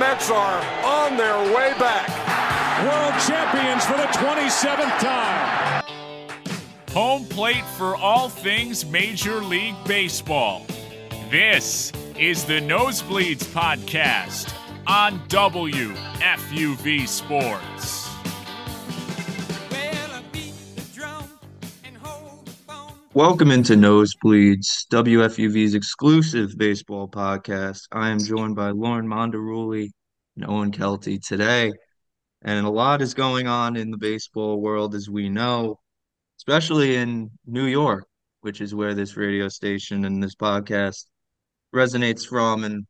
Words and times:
Mets 0.00 0.30
are 0.30 0.64
on 0.82 1.18
their 1.18 1.36
way 1.54 1.74
back. 1.78 2.08
World 2.86 3.12
champions 3.28 3.84
for 3.84 3.98
the 3.98 4.08
27th 4.16 4.98
time. 4.98 5.84
Home 6.92 7.26
plate 7.26 7.66
for 7.76 7.96
all 7.96 8.30
things 8.30 8.86
Major 8.86 9.42
League 9.42 9.76
Baseball. 9.84 10.64
This 11.30 11.92
is 12.18 12.46
the 12.46 12.60
Nosebleeds 12.62 13.44
Podcast 13.44 14.54
on 14.86 15.18
WFUV 15.28 17.06
Sports. 17.06 17.99
Welcome 23.20 23.50
into 23.50 23.74
Nosebleeds, 23.74 24.86
WFUV's 24.90 25.74
exclusive 25.74 26.56
baseball 26.56 27.06
podcast. 27.06 27.82
I 27.92 28.08
am 28.08 28.18
joined 28.18 28.56
by 28.56 28.70
Lauren 28.70 29.06
Mondaruli 29.06 29.90
and 30.36 30.48
Owen 30.48 30.72
Kelty 30.72 31.22
today. 31.22 31.70
And 32.40 32.64
a 32.64 32.70
lot 32.70 33.02
is 33.02 33.12
going 33.12 33.46
on 33.46 33.76
in 33.76 33.90
the 33.90 33.98
baseball 33.98 34.62
world, 34.62 34.94
as 34.94 35.10
we 35.10 35.28
know, 35.28 35.78
especially 36.38 36.96
in 36.96 37.30
New 37.44 37.66
York, 37.66 38.06
which 38.40 38.62
is 38.62 38.74
where 38.74 38.94
this 38.94 39.18
radio 39.18 39.50
station 39.50 40.06
and 40.06 40.22
this 40.22 40.34
podcast 40.34 41.04
resonates 41.74 42.26
from. 42.26 42.64
And 42.64 42.86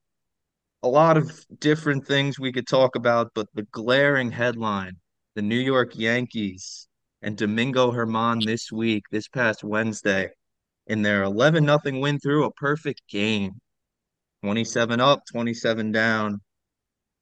a 0.84 0.88
lot 0.88 1.16
of 1.16 1.44
different 1.58 2.06
things 2.06 2.38
we 2.38 2.52
could 2.52 2.68
talk 2.68 2.94
about, 2.94 3.32
but 3.34 3.48
the 3.54 3.66
glaring 3.72 4.30
headline 4.30 4.92
the 5.34 5.42
New 5.42 5.58
York 5.58 5.98
Yankees 5.98 6.86
and 7.22 7.36
Domingo 7.36 7.92
Germán 7.92 8.44
this 8.44 8.72
week, 8.72 9.04
this 9.10 9.28
past 9.28 9.62
Wednesday, 9.62 10.30
in 10.86 11.02
their 11.02 11.22
11 11.22 11.64
nothing 11.64 12.00
win 12.00 12.18
through 12.18 12.44
a 12.44 12.52
perfect 12.52 13.02
game. 13.08 13.52
27 14.42 15.00
up, 15.00 15.22
27 15.30 15.92
down. 15.92 16.40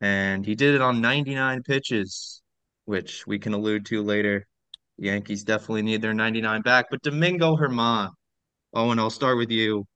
And 0.00 0.46
he 0.46 0.54
did 0.54 0.74
it 0.74 0.80
on 0.80 1.00
99 1.00 1.62
pitches, 1.64 2.40
which 2.84 3.26
we 3.26 3.38
can 3.38 3.52
allude 3.52 3.84
to 3.86 4.02
later. 4.02 4.46
The 4.98 5.06
Yankees 5.06 5.44
definitely 5.44 5.82
need 5.82 6.02
their 6.02 6.14
99 6.14 6.62
back. 6.62 6.86
But 6.90 7.02
Domingo 7.02 7.56
Germán, 7.56 8.10
Owen, 8.74 8.98
I'll 8.98 9.10
start 9.10 9.36
with 9.36 9.50
you. 9.50 9.86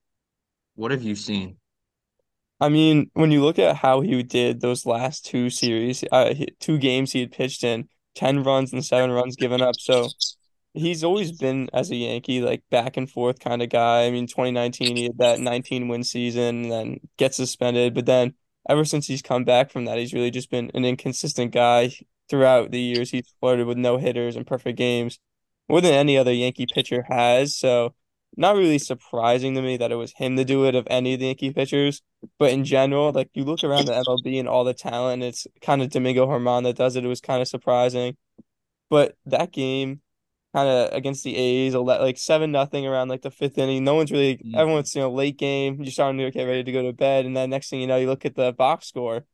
What 0.75 0.91
have 0.91 1.03
you 1.03 1.15
seen? 1.15 1.57
I 2.59 2.69
mean, 2.69 3.09
when 3.13 3.31
you 3.31 3.43
look 3.43 3.59
at 3.59 3.77
how 3.77 4.01
he 4.01 4.23
did 4.23 4.61
those 4.61 4.85
last 4.85 5.25
two 5.25 5.49
series, 5.49 6.03
uh, 6.11 6.33
two 6.59 6.77
games 6.77 7.11
he 7.11 7.21
had 7.21 7.31
pitched 7.31 7.63
in, 7.63 7.89
10 8.15 8.43
runs 8.43 8.73
and 8.73 8.85
seven 8.85 9.11
runs 9.11 9.35
given 9.35 9.61
up. 9.61 9.75
So 9.79 10.09
he's 10.73 11.03
always 11.03 11.31
been, 11.31 11.69
as 11.73 11.91
a 11.91 11.95
Yankee, 11.95 12.41
like 12.41 12.63
back 12.69 12.97
and 12.97 13.09
forth 13.09 13.39
kind 13.39 13.61
of 13.61 13.69
guy. 13.69 14.05
I 14.05 14.11
mean, 14.11 14.27
2019, 14.27 14.95
he 14.95 15.03
had 15.05 15.17
that 15.19 15.39
19 15.39 15.87
win 15.87 16.03
season 16.03 16.63
and 16.63 16.71
then 16.71 16.99
gets 17.17 17.37
suspended. 17.37 17.93
But 17.93 18.05
then 18.05 18.33
ever 18.69 18.85
since 18.85 19.07
he's 19.07 19.21
come 19.21 19.43
back 19.43 19.71
from 19.71 19.85
that, 19.85 19.97
he's 19.97 20.13
really 20.13 20.31
just 20.31 20.49
been 20.49 20.71
an 20.73 20.85
inconsistent 20.85 21.51
guy 21.51 21.91
throughout 22.29 22.71
the 22.71 22.79
years. 22.79 23.11
He's 23.11 23.33
flirted 23.39 23.67
with 23.67 23.77
no 23.77 23.97
hitters 23.97 24.35
and 24.35 24.47
perfect 24.47 24.77
games 24.77 25.19
more 25.69 25.81
than 25.81 25.93
any 25.93 26.17
other 26.17 26.33
Yankee 26.33 26.67
pitcher 26.71 27.05
has. 27.09 27.55
So, 27.55 27.95
not 28.37 28.55
really 28.55 28.79
surprising 28.79 29.55
to 29.55 29.61
me 29.61 29.77
that 29.77 29.91
it 29.91 29.95
was 29.95 30.13
him 30.13 30.35
to 30.37 30.45
do 30.45 30.65
it 30.65 30.75
of 30.75 30.87
any 30.89 31.13
of 31.13 31.19
the 31.19 31.27
Yankee 31.27 31.51
pitchers. 31.51 32.01
But 32.39 32.51
in 32.51 32.63
general, 32.65 33.11
like 33.11 33.29
you 33.33 33.43
look 33.43 33.63
around 33.63 33.85
the 33.85 33.93
MLB 33.93 34.39
and 34.39 34.47
all 34.47 34.63
the 34.63 34.73
talent, 34.73 35.23
it's 35.23 35.45
kind 35.61 35.81
of 35.81 35.89
Domingo 35.89 36.27
Germán 36.27 36.63
that 36.63 36.75
does 36.75 36.95
it. 36.95 37.05
It 37.05 37.09
was 37.09 37.21
kind 37.21 37.41
of 37.41 37.47
surprising. 37.47 38.17
But 38.89 39.17
that 39.25 39.51
game, 39.51 40.01
kind 40.53 40.69
of 40.69 40.93
against 40.93 41.23
the 41.23 41.35
A's, 41.35 41.73
like 41.75 42.17
seven 42.17 42.51
nothing 42.51 42.85
around 42.85 43.09
like 43.09 43.23
the 43.23 43.31
fifth 43.31 43.57
inning. 43.57 43.83
No 43.83 43.95
one's 43.95 44.11
really 44.11 44.37
mm-hmm. 44.37 44.55
everyone's 44.55 44.93
you 44.95 45.01
know 45.01 45.11
late 45.11 45.37
game. 45.37 45.81
You're 45.81 45.91
starting 45.91 46.19
to 46.19 46.31
get 46.31 46.43
ready 46.45 46.63
to 46.63 46.71
go 46.71 46.83
to 46.83 46.93
bed, 46.93 47.25
and 47.25 47.35
then 47.35 47.49
next 47.49 47.69
thing 47.69 47.81
you 47.81 47.87
know, 47.87 47.97
you 47.97 48.07
look 48.07 48.25
at 48.25 48.35
the 48.35 48.53
box 48.53 48.87
score, 48.87 49.25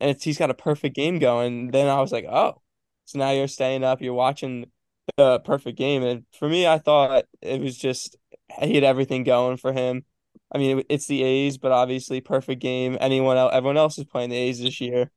and 0.00 0.10
it's 0.10 0.24
he's 0.24 0.38
got 0.38 0.50
a 0.50 0.54
perfect 0.54 0.96
game 0.96 1.18
going. 1.18 1.70
Then 1.70 1.88
I 1.88 2.00
was 2.00 2.12
like, 2.12 2.26
oh, 2.28 2.60
so 3.04 3.18
now 3.18 3.30
you're 3.30 3.48
staying 3.48 3.84
up, 3.84 4.00
you're 4.02 4.14
watching 4.14 4.70
the 5.16 5.38
perfect 5.40 5.78
game, 5.78 6.02
and 6.02 6.24
for 6.38 6.48
me, 6.48 6.66
I 6.66 6.78
thought 6.78 7.26
it 7.40 7.60
was 7.60 7.78
just 7.78 8.16
he 8.60 8.74
had 8.74 8.84
everything 8.84 9.24
going 9.24 9.56
for 9.56 9.72
him. 9.72 10.04
I 10.52 10.58
mean, 10.58 10.84
it's 10.88 11.06
the 11.06 11.22
A's, 11.22 11.58
but 11.58 11.72
obviously 11.72 12.20
perfect 12.20 12.60
game. 12.60 12.96
Anyone 13.00 13.36
else, 13.36 13.52
everyone 13.52 13.76
else 13.76 13.98
is 13.98 14.04
playing 14.04 14.30
the 14.30 14.36
A's 14.36 14.60
this 14.60 14.80
year, 14.80 15.10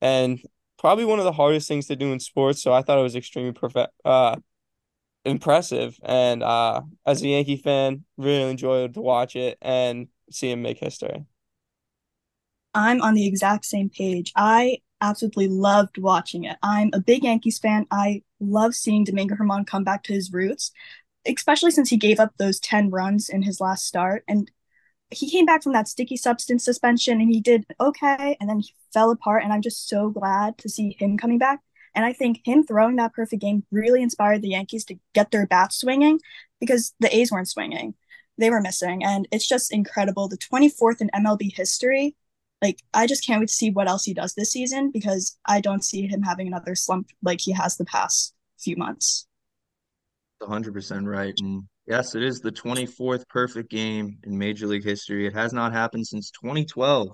and 0.00 0.40
probably 0.78 1.04
one 1.04 1.18
of 1.18 1.24
the 1.24 1.32
hardest 1.32 1.68
things 1.68 1.86
to 1.86 1.96
do 1.96 2.12
in 2.12 2.20
sports. 2.20 2.62
So 2.62 2.72
I 2.72 2.82
thought 2.82 2.98
it 2.98 3.02
was 3.02 3.16
extremely 3.16 3.52
perfect, 3.52 3.92
uh, 4.04 4.36
impressive. 5.24 5.98
And 6.02 6.42
uh, 6.42 6.82
as 7.06 7.22
a 7.22 7.28
Yankee 7.28 7.56
fan, 7.56 8.04
really 8.16 8.50
enjoyed 8.50 8.94
to 8.94 9.00
watch 9.00 9.36
it 9.36 9.58
and 9.62 10.08
see 10.30 10.50
him 10.50 10.62
make 10.62 10.78
history. 10.78 11.24
I'm 12.74 13.00
on 13.02 13.14
the 13.14 13.26
exact 13.26 13.64
same 13.64 13.88
page. 13.88 14.32
I 14.36 14.78
absolutely 15.00 15.48
loved 15.48 15.96
watching 15.98 16.44
it. 16.44 16.56
I'm 16.62 16.90
a 16.92 17.00
big 17.00 17.24
Yankees 17.24 17.58
fan. 17.58 17.86
I 17.90 18.22
love 18.40 18.74
seeing 18.74 19.04
Domingo 19.04 19.36
Germán 19.36 19.66
come 19.66 19.84
back 19.84 20.02
to 20.04 20.12
his 20.12 20.32
roots 20.32 20.72
especially 21.26 21.70
since 21.70 21.90
he 21.90 21.96
gave 21.96 22.20
up 22.20 22.32
those 22.38 22.60
10 22.60 22.90
runs 22.90 23.28
in 23.28 23.42
his 23.42 23.60
last 23.60 23.86
start. 23.86 24.24
And 24.28 24.50
he 25.10 25.30
came 25.30 25.46
back 25.46 25.62
from 25.62 25.72
that 25.72 25.88
sticky 25.88 26.16
substance 26.16 26.64
suspension 26.64 27.20
and 27.20 27.30
he 27.30 27.40
did 27.40 27.64
okay. 27.80 28.36
And 28.40 28.48
then 28.48 28.60
he 28.60 28.74
fell 28.92 29.10
apart. 29.10 29.42
And 29.42 29.52
I'm 29.52 29.62
just 29.62 29.88
so 29.88 30.10
glad 30.10 30.58
to 30.58 30.68
see 30.68 30.96
him 30.98 31.16
coming 31.16 31.38
back. 31.38 31.60
And 31.94 32.04
I 32.04 32.12
think 32.12 32.40
him 32.44 32.64
throwing 32.64 32.96
that 32.96 33.12
perfect 33.12 33.40
game 33.40 33.64
really 33.70 34.02
inspired 34.02 34.42
the 34.42 34.48
Yankees 34.48 34.84
to 34.86 34.96
get 35.14 35.30
their 35.30 35.46
bats 35.46 35.78
swinging 35.78 36.20
because 36.60 36.92
the 36.98 37.14
A's 37.14 37.30
weren't 37.30 37.48
swinging. 37.48 37.94
They 38.36 38.50
were 38.50 38.60
missing. 38.60 39.04
And 39.04 39.28
it's 39.30 39.46
just 39.46 39.72
incredible. 39.72 40.28
The 40.28 40.38
24th 40.38 41.00
in 41.00 41.10
MLB 41.14 41.54
history. 41.54 42.16
Like, 42.60 42.82
I 42.94 43.06
just 43.06 43.26
can't 43.26 43.40
wait 43.40 43.48
to 43.48 43.54
see 43.54 43.70
what 43.70 43.88
else 43.88 44.04
he 44.04 44.14
does 44.14 44.34
this 44.34 44.50
season 44.50 44.90
because 44.90 45.36
I 45.46 45.60
don't 45.60 45.84
see 45.84 46.06
him 46.06 46.22
having 46.22 46.46
another 46.46 46.74
slump 46.74 47.10
like 47.22 47.40
he 47.40 47.52
has 47.52 47.76
the 47.76 47.84
past 47.84 48.34
few 48.58 48.76
months. 48.76 49.26
100% 50.42 51.06
right. 51.06 51.34
And 51.40 51.64
yes, 51.86 52.14
it 52.14 52.22
is 52.22 52.40
the 52.40 52.52
24th 52.52 53.26
perfect 53.28 53.70
game 53.70 54.18
in 54.24 54.38
Major 54.38 54.66
League 54.66 54.84
history. 54.84 55.26
It 55.26 55.34
has 55.34 55.52
not 55.52 55.72
happened 55.72 56.06
since 56.06 56.30
2012. 56.30 57.08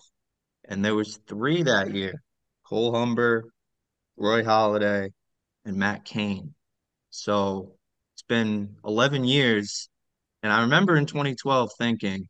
And 0.69 0.85
there 0.85 0.95
was 0.95 1.19
three 1.29 1.63
that 1.63 1.95
year. 1.95 2.23
Cole 2.67 2.95
Humber, 2.95 3.45
Roy 4.17 4.43
Halladay, 4.43 5.11
and 5.65 5.77
Matt 5.77 6.05
Cain. 6.05 6.55
So 7.11 7.73
it's 8.15 8.23
been 8.23 8.77
11 8.85 9.25
years. 9.25 9.89
And 10.43 10.53
I 10.53 10.63
remember 10.63 10.97
in 10.97 11.07
2012 11.07 11.71
thinking, 11.79 12.29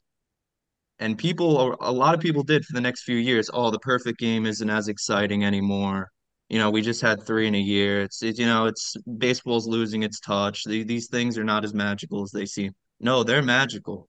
and 0.99 1.17
people, 1.17 1.77
a 1.81 1.93
lot 1.93 2.15
of 2.15 2.21
people 2.21 2.43
did 2.43 2.65
for 2.65 2.75
the 2.75 2.81
next 2.81 3.05
few 3.05 3.17
years, 3.17 3.51
oh, 3.53 3.71
the 3.71 3.79
perfect 3.79 4.19
game 4.19 4.47
isn't 4.47 4.69
as 4.69 4.89
exciting 4.89 5.45
anymore 5.45 6.11
you 6.51 6.59
know, 6.59 6.71
we 6.71 6.83
just 6.83 7.01
had 7.01 7.23
three 7.23 7.47
in 7.47 7.55
a 7.55 7.61
year. 7.61 8.03
It's, 8.03 8.25
it, 8.25 8.37
you 8.37 8.45
know, 8.45 8.67
it's 8.67 8.97
baseball's 9.19 9.69
losing 9.69 10.03
its 10.03 10.19
touch. 10.19 10.65
The, 10.65 10.83
these 10.83 11.07
things 11.07 11.39
are 11.39 11.45
not 11.45 11.65
as 11.65 11.73
magical 11.73 12.25
as 12.25 12.33
they 12.33 12.45
seem. 12.45 12.73
No, 12.99 13.23
they're 13.23 13.41
magical, 13.41 14.09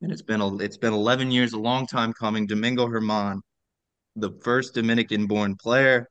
and 0.00 0.12
it's 0.12 0.22
been 0.22 0.40
a, 0.40 0.56
it's 0.58 0.78
been 0.78 0.92
11 0.92 1.32
years, 1.32 1.52
a 1.52 1.58
long 1.58 1.88
time 1.88 2.12
coming. 2.12 2.46
Domingo 2.46 2.86
Germán, 2.86 3.40
the 4.14 4.30
first 4.44 4.72
Dominican-born 4.72 5.56
player. 5.56 6.08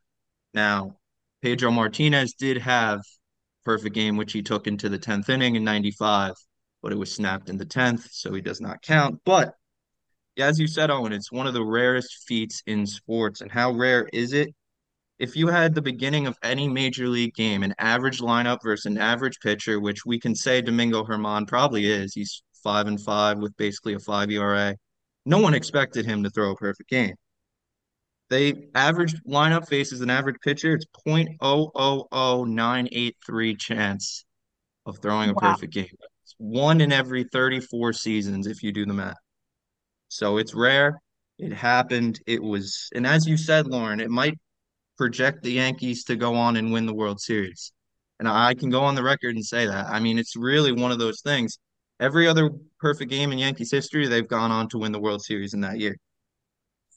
Now, 0.53 0.97
Pedro 1.41 1.71
Martinez 1.71 2.33
did 2.33 2.57
have 2.57 2.99
perfect 3.63 3.95
game, 3.95 4.17
which 4.17 4.33
he 4.33 4.41
took 4.41 4.67
into 4.67 4.89
the 4.89 4.99
10th 4.99 5.29
inning 5.29 5.55
in 5.55 5.63
95, 5.63 6.33
but 6.83 6.91
it 6.91 6.97
was 6.97 7.11
snapped 7.11 7.49
in 7.49 7.57
the 7.57 7.65
10th, 7.65 8.09
so 8.11 8.33
he 8.33 8.41
does 8.41 8.59
not 8.59 8.81
count. 8.81 9.21
But 9.23 9.53
as 10.37 10.59
you 10.59 10.67
said, 10.67 10.91
Owen, 10.91 11.13
it's 11.13 11.31
one 11.31 11.47
of 11.47 11.53
the 11.53 11.65
rarest 11.65 12.25
feats 12.27 12.61
in 12.65 12.85
sports. 12.85 13.39
And 13.39 13.49
how 13.49 13.71
rare 13.71 14.09
is 14.11 14.33
it? 14.33 14.53
If 15.19 15.35
you 15.35 15.47
had 15.47 15.75
the 15.75 15.81
beginning 15.81 16.27
of 16.27 16.37
any 16.43 16.69
major 16.69 17.09
league 17.09 17.33
game, 17.33 17.63
an 17.63 17.75
average 17.77 18.21
lineup 18.21 18.59
versus 18.63 18.85
an 18.85 18.97
average 18.97 19.37
pitcher, 19.41 19.81
which 19.81 20.05
we 20.05 20.17
can 20.17 20.33
say 20.33 20.61
Domingo 20.61 21.03
Germán 21.03 21.45
probably 21.45 21.91
is, 21.91 22.13
he's 22.13 22.41
five 22.63 22.87
and 22.87 23.01
five 23.01 23.37
with 23.37 23.55
basically 23.57 23.93
a 23.93 23.99
five 23.99 24.31
ERA. 24.31 24.77
No 25.25 25.39
one 25.39 25.53
expected 25.53 26.05
him 26.05 26.23
to 26.23 26.29
throw 26.29 26.51
a 26.51 26.55
perfect 26.55 26.89
game. 26.89 27.15
They 28.29 28.69
average 28.75 29.21
lineup 29.23 29.67
faces 29.67 29.99
an 29.99 30.09
average 30.09 30.37
pitcher. 30.41 30.75
It's 30.75 30.85
0.000983 31.05 33.59
chance 33.59 34.23
of 34.85 34.99
throwing 34.99 35.31
a 35.31 35.33
wow. 35.33 35.53
perfect 35.53 35.73
game. 35.73 35.91
It's 36.23 36.35
one 36.37 36.79
in 36.79 36.93
every 36.93 37.25
34 37.25 37.91
seasons 37.91 38.47
if 38.47 38.63
you 38.63 38.71
do 38.71 38.85
the 38.85 38.93
math. 38.93 39.17
So 40.07 40.37
it's 40.37 40.55
rare. 40.55 41.01
It 41.37 41.51
happened. 41.51 42.21
It 42.25 42.41
was, 42.41 42.87
and 42.95 43.05
as 43.05 43.27
you 43.27 43.35
said, 43.35 43.67
Lauren, 43.67 43.99
it 43.99 44.09
might 44.09 44.37
project 44.99 45.41
the 45.43 45.53
Yankees 45.53 46.03
to 46.03 46.17
go 46.17 46.35
on 46.35 46.57
and 46.57 46.73
win 46.73 46.85
the 46.85 46.93
World 46.93 47.21
Series. 47.21 47.71
And 48.19 48.27
I 48.27 48.53
can 48.53 48.69
go 48.69 48.81
on 48.81 48.95
the 48.95 49.01
record 49.01 49.33
and 49.35 49.45
say 49.45 49.65
that. 49.65 49.87
I 49.87 50.01
mean, 50.01 50.19
it's 50.19 50.35
really 50.35 50.73
one 50.73 50.91
of 50.91 50.99
those 50.99 51.21
things. 51.21 51.57
Every 52.01 52.27
other 52.27 52.49
perfect 52.81 53.09
game 53.09 53.31
in 53.31 53.37
Yankees 53.37 53.71
history, 53.71 54.07
they've 54.07 54.27
gone 54.27 54.51
on 54.51 54.67
to 54.69 54.77
win 54.77 54.91
the 54.91 54.99
World 54.99 55.23
Series 55.23 55.53
in 55.53 55.61
that 55.61 55.79
year. 55.79 55.95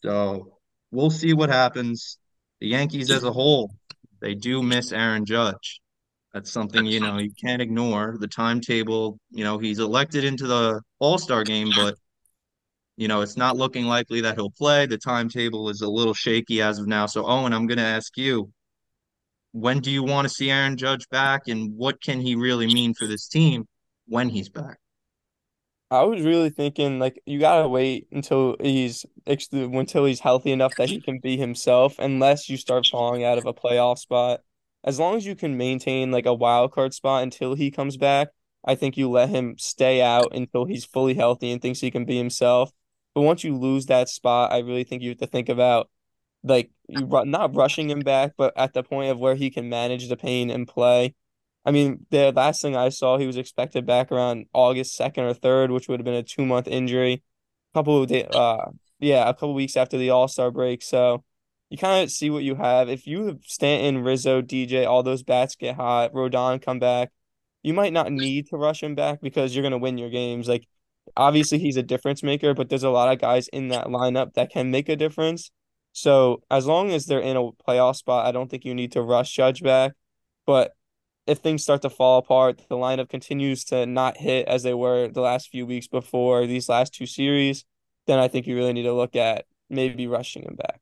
So 0.04 0.58
we'll 0.90 1.10
see 1.10 1.32
what 1.32 1.48
happens. 1.48 2.18
The 2.60 2.66
Yankees 2.66 3.08
as 3.12 3.22
a 3.22 3.30
whole, 3.32 3.72
they 4.20 4.34
do 4.34 4.64
miss 4.64 4.90
Aaron 4.90 5.24
Judge. 5.24 5.80
That's 6.34 6.50
something, 6.50 6.84
you 6.84 6.98
know, 6.98 7.18
you 7.18 7.30
can't 7.40 7.62
ignore. 7.62 8.16
The 8.18 8.26
timetable, 8.26 9.16
you 9.30 9.44
know, 9.44 9.58
he's 9.58 9.78
elected 9.78 10.24
into 10.24 10.48
the 10.48 10.80
All-Star 10.98 11.44
game, 11.44 11.70
but 11.76 11.94
you 12.96 13.08
know, 13.08 13.20
it's 13.20 13.36
not 13.36 13.56
looking 13.56 13.86
likely 13.86 14.20
that 14.20 14.34
he'll 14.36 14.50
play. 14.50 14.86
The 14.86 14.98
timetable 14.98 15.68
is 15.68 15.80
a 15.80 15.88
little 15.88 16.14
shaky 16.14 16.60
as 16.62 16.78
of 16.78 16.86
now. 16.86 17.06
So, 17.06 17.26
Owen, 17.26 17.52
I'm 17.52 17.66
going 17.66 17.78
to 17.78 17.84
ask 17.84 18.16
you, 18.16 18.52
when 19.52 19.80
do 19.80 19.90
you 19.90 20.02
want 20.02 20.26
to 20.26 20.34
see 20.34 20.50
Aaron 20.50 20.76
Judge 20.76 21.08
back 21.10 21.48
and 21.48 21.76
what 21.76 22.00
can 22.00 22.20
he 22.20 22.34
really 22.34 22.66
mean 22.66 22.94
for 22.94 23.06
this 23.06 23.28
team 23.28 23.66
when 24.06 24.28
he's 24.28 24.48
back? 24.48 24.78
I 25.90 26.04
was 26.04 26.22
really 26.22 26.48
thinking 26.48 26.98
like 26.98 27.20
you 27.26 27.38
gotta 27.38 27.68
wait 27.68 28.06
until 28.10 28.56
he's 28.58 29.04
until 29.26 30.06
he's 30.06 30.20
healthy 30.20 30.50
enough 30.50 30.74
that 30.76 30.88
he 30.88 31.02
can 31.02 31.18
be 31.18 31.36
himself, 31.36 31.98
unless 31.98 32.48
you 32.48 32.56
start 32.56 32.86
falling 32.86 33.24
out 33.24 33.36
of 33.36 33.44
a 33.44 33.52
playoff 33.52 33.98
spot. 33.98 34.40
As 34.84 34.98
long 34.98 35.16
as 35.16 35.26
you 35.26 35.36
can 35.36 35.58
maintain 35.58 36.10
like 36.10 36.24
a 36.24 36.32
wild 36.32 36.72
card 36.72 36.94
spot 36.94 37.22
until 37.22 37.54
he 37.54 37.70
comes 37.70 37.98
back, 37.98 38.28
I 38.64 38.74
think 38.74 38.96
you 38.96 39.10
let 39.10 39.28
him 39.28 39.56
stay 39.58 40.00
out 40.00 40.34
until 40.34 40.64
he's 40.64 40.86
fully 40.86 41.12
healthy 41.12 41.52
and 41.52 41.60
thinks 41.60 41.80
he 41.80 41.90
can 41.90 42.06
be 42.06 42.16
himself. 42.16 42.72
But 43.14 43.22
once 43.22 43.44
you 43.44 43.56
lose 43.56 43.86
that 43.86 44.08
spot, 44.08 44.52
I 44.52 44.58
really 44.58 44.84
think 44.84 45.02
you 45.02 45.10
have 45.10 45.18
to 45.18 45.26
think 45.26 45.48
about 45.48 45.90
like 46.44 46.70
you 46.88 47.06
not 47.24 47.54
rushing 47.54 47.88
him 47.88 48.00
back, 48.00 48.32
but 48.36 48.52
at 48.56 48.72
the 48.72 48.82
point 48.82 49.10
of 49.10 49.18
where 49.18 49.34
he 49.34 49.50
can 49.50 49.68
manage 49.68 50.08
the 50.08 50.16
pain 50.16 50.50
and 50.50 50.66
play. 50.66 51.14
I 51.64 51.70
mean, 51.70 52.06
the 52.10 52.32
last 52.32 52.60
thing 52.60 52.76
I 52.76 52.88
saw, 52.88 53.18
he 53.18 53.26
was 53.26 53.36
expected 53.36 53.86
back 53.86 54.10
around 54.10 54.46
August 54.52 54.96
second 54.96 55.24
or 55.24 55.34
third, 55.34 55.70
which 55.70 55.88
would 55.88 56.00
have 56.00 56.04
been 56.04 56.14
a 56.14 56.22
two 56.22 56.44
month 56.44 56.66
injury. 56.66 57.22
A 57.72 57.78
couple 57.78 58.02
of 58.02 58.08
day, 58.08 58.24
uh, 58.24 58.66
yeah, 58.98 59.28
a 59.28 59.34
couple 59.34 59.54
weeks 59.54 59.76
after 59.76 59.96
the 59.96 60.10
All 60.10 60.28
Star 60.28 60.50
break. 60.50 60.82
So 60.82 61.24
you 61.70 61.78
kind 61.78 62.02
of 62.02 62.10
see 62.10 62.30
what 62.30 62.42
you 62.42 62.56
have. 62.56 62.88
If 62.88 63.06
you 63.06 63.26
have 63.26 63.38
Stanton, 63.44 64.02
Rizzo, 64.02 64.42
DJ, 64.42 64.86
all 64.86 65.02
those 65.02 65.22
bats 65.22 65.54
get 65.54 65.76
hot, 65.76 66.12
Rodon 66.12 66.60
come 66.60 66.78
back, 66.78 67.10
you 67.62 67.72
might 67.72 67.92
not 67.92 68.10
need 68.12 68.48
to 68.48 68.56
rush 68.56 68.82
him 68.82 68.94
back 68.94 69.20
because 69.22 69.54
you're 69.54 69.62
gonna 69.62 69.78
win 69.78 69.98
your 69.98 70.10
games. 70.10 70.48
Like 70.48 70.66
obviously 71.16 71.58
he's 71.58 71.76
a 71.76 71.82
difference 71.82 72.22
maker, 72.22 72.54
but 72.54 72.68
there's 72.68 72.82
a 72.82 72.90
lot 72.90 73.12
of 73.12 73.20
guys 73.20 73.48
in 73.48 73.68
that 73.68 73.86
lineup 73.86 74.34
that 74.34 74.50
can 74.50 74.70
make 74.70 74.88
a 74.88 74.96
difference. 74.96 75.50
So 75.92 76.42
as 76.50 76.66
long 76.66 76.90
as 76.90 77.06
they're 77.06 77.20
in 77.20 77.36
a 77.36 77.50
playoff 77.52 77.96
spot, 77.96 78.26
I 78.26 78.32
don't 78.32 78.50
think 78.50 78.64
you 78.64 78.74
need 78.74 78.92
to 78.92 79.02
rush 79.02 79.32
Judge 79.34 79.62
back. 79.62 79.92
But 80.46 80.72
if 81.26 81.38
things 81.38 81.62
start 81.62 81.82
to 81.82 81.90
fall 81.90 82.18
apart, 82.18 82.62
the 82.68 82.76
lineup 82.76 83.08
continues 83.08 83.64
to 83.64 83.86
not 83.86 84.16
hit 84.16 84.48
as 84.48 84.62
they 84.62 84.74
were 84.74 85.08
the 85.08 85.20
last 85.20 85.50
few 85.50 85.66
weeks 85.66 85.86
before 85.86 86.46
these 86.46 86.68
last 86.68 86.94
two 86.94 87.06
series, 87.06 87.64
then 88.06 88.18
I 88.18 88.28
think 88.28 88.46
you 88.46 88.56
really 88.56 88.72
need 88.72 88.82
to 88.84 88.94
look 88.94 89.14
at 89.14 89.44
maybe 89.70 90.06
rushing 90.06 90.42
him 90.42 90.56
back. 90.56 90.80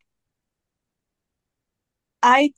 I 2.22 2.52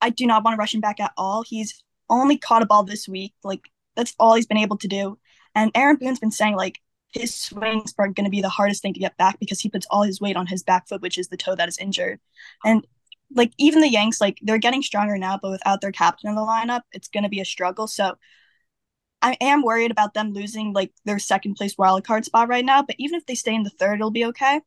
I 0.00 0.10
do 0.10 0.26
not 0.26 0.44
want 0.44 0.54
to 0.54 0.58
rush 0.58 0.74
him 0.74 0.80
back 0.80 0.98
at 0.98 1.12
all. 1.16 1.44
He's 1.46 1.82
only 2.08 2.36
caught 2.38 2.62
a 2.62 2.66
ball 2.66 2.82
this 2.84 3.08
week. 3.08 3.34
Like 3.44 3.70
that's 3.94 4.14
all 4.18 4.34
he's 4.34 4.46
been 4.46 4.56
able 4.56 4.78
to 4.78 4.88
do. 4.88 5.18
And 5.54 5.70
Aaron 5.74 5.96
Boone's 5.96 6.18
been 6.18 6.30
saying 6.30 6.56
like 6.56 6.80
his 7.12 7.34
swings 7.34 7.94
are 7.98 8.08
going 8.08 8.24
to 8.24 8.30
be 8.30 8.40
the 8.40 8.48
hardest 8.48 8.82
thing 8.82 8.94
to 8.94 9.00
get 9.00 9.16
back 9.16 9.38
because 9.38 9.60
he 9.60 9.68
puts 9.68 9.86
all 9.90 10.02
his 10.02 10.20
weight 10.20 10.36
on 10.36 10.46
his 10.46 10.62
back 10.62 10.88
foot, 10.88 11.02
which 11.02 11.18
is 11.18 11.28
the 11.28 11.36
toe 11.36 11.54
that 11.54 11.68
is 11.68 11.78
injured. 11.78 12.18
And 12.64 12.86
like 13.34 13.52
even 13.58 13.80
the 13.80 13.88
Yanks, 13.88 14.20
like 14.20 14.38
they're 14.42 14.58
getting 14.58 14.82
stronger 14.82 15.18
now, 15.18 15.38
but 15.40 15.50
without 15.50 15.80
their 15.80 15.92
captain 15.92 16.30
in 16.30 16.36
the 16.36 16.42
lineup, 16.42 16.82
it's 16.92 17.08
going 17.08 17.22
to 17.22 17.28
be 17.28 17.40
a 17.40 17.44
struggle. 17.44 17.86
So 17.86 18.16
I 19.20 19.36
am 19.40 19.62
worried 19.62 19.90
about 19.90 20.14
them 20.14 20.32
losing 20.32 20.72
like 20.72 20.92
their 21.04 21.18
second 21.18 21.54
place 21.54 21.76
wild 21.78 22.04
card 22.04 22.24
spot 22.24 22.48
right 22.48 22.64
now. 22.64 22.82
But 22.82 22.96
even 22.98 23.16
if 23.16 23.26
they 23.26 23.34
stay 23.34 23.54
in 23.54 23.62
the 23.62 23.70
third, 23.70 23.96
it'll 23.96 24.10
be 24.10 24.24
okay. 24.26 24.60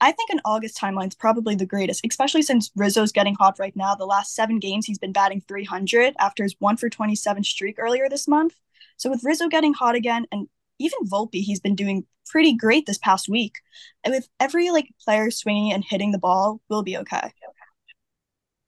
I 0.00 0.12
think 0.12 0.30
an 0.30 0.40
August 0.44 0.78
timeline 0.78 1.08
is 1.08 1.14
probably 1.16 1.56
the 1.56 1.66
greatest, 1.66 2.06
especially 2.08 2.42
since 2.42 2.70
Rizzo's 2.76 3.10
getting 3.10 3.34
hot 3.34 3.58
right 3.58 3.74
now. 3.74 3.94
The 3.94 4.06
last 4.06 4.34
seven 4.34 4.60
games, 4.60 4.86
he's 4.86 4.98
been 4.98 5.12
batting 5.12 5.42
300 5.48 6.14
after 6.20 6.44
his 6.44 6.54
one 6.60 6.76
for 6.76 6.88
27 6.88 7.42
streak 7.42 7.76
earlier 7.78 8.08
this 8.08 8.28
month. 8.28 8.54
So 8.96 9.10
with 9.10 9.24
Rizzo 9.24 9.48
getting 9.48 9.74
hot 9.74 9.96
again, 9.96 10.26
and 10.30 10.48
even 10.80 11.06
Volpe, 11.06 11.42
he's 11.42 11.60
been 11.60 11.76
doing 11.76 12.04
pretty 12.26 12.56
great 12.56 12.86
this 12.86 12.98
past 12.98 13.28
week. 13.28 13.54
And 14.02 14.12
with 14.12 14.28
every 14.40 14.70
like 14.70 14.88
player 15.04 15.30
swinging 15.30 15.72
and 15.72 15.84
hitting 15.84 16.12
the 16.12 16.18
ball, 16.18 16.60
we'll 16.68 16.82
be 16.82 16.96
okay. 16.96 17.32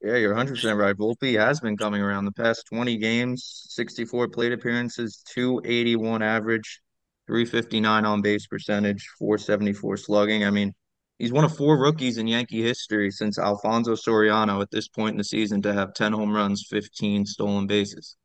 Yeah, 0.03 0.17
you're 0.17 0.35
100% 0.35 0.79
right. 0.79 0.97
Volpe 0.97 1.39
has 1.39 1.61
been 1.61 1.77
coming 1.77 2.03
around 2.03 2.25
the 2.25 2.33
past 2.33 2.67
20 2.67 2.97
games, 2.99 3.67
64 3.69 4.29
plate 4.29 4.53
appearances, 4.53 5.23
281 5.33 6.23
average, 6.23 6.81
359 7.29 8.05
on 8.05 8.21
base 8.21 8.47
percentage, 8.49 9.09
474 9.19 9.97
slugging. 9.97 10.45
I 10.45 10.51
mean, 10.51 10.75
he's 11.21 11.33
one 11.33 11.45
of 11.45 11.57
four 11.57 11.79
rookies 11.79 12.19
in 12.19 12.27
Yankee 12.27 12.63
history 12.63 13.13
since 13.13 13.39
Alfonso 13.39 13.93
Soriano 13.93 14.61
at 14.61 14.73
this 14.73 14.89
point 14.89 15.13
in 15.13 15.19
the 15.19 15.25
season 15.25 15.63
to 15.63 15.73
have 15.73 15.95
10 15.95 16.13
home 16.13 16.35
runs, 16.35 16.67
15 16.69 17.25
stolen 17.25 17.69
bases. 17.69 18.17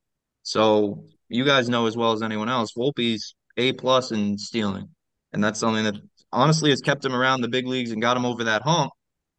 So 0.41 1.05
you 1.29 1.45
guys 1.45 1.69
know 1.69 1.85
as 1.85 1.95
well 1.95 2.11
as 2.11 2.23
anyone 2.23 2.49
else, 2.49 2.73
Volpe's 2.75 3.35
A 3.57 3.73
plus 3.73 4.11
in 4.11 4.37
stealing. 4.37 4.89
And 5.33 5.43
that's 5.43 5.59
something 5.59 5.83
that 5.83 5.95
honestly 6.31 6.69
has 6.69 6.81
kept 6.81 7.03
him 7.03 7.13
around 7.13 7.41
the 7.41 7.47
big 7.47 7.67
leagues 7.67 7.91
and 7.91 8.01
got 8.01 8.17
him 8.17 8.25
over 8.25 8.43
that 8.45 8.61
hump 8.61 8.91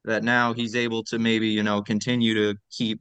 that 0.05 0.25
now 0.25 0.55
he's 0.55 0.75
able 0.75 1.05
to 1.05 1.19
maybe, 1.19 1.49
you 1.49 1.63
know, 1.63 1.83
continue 1.83 2.35
to 2.35 2.59
keep 2.71 3.01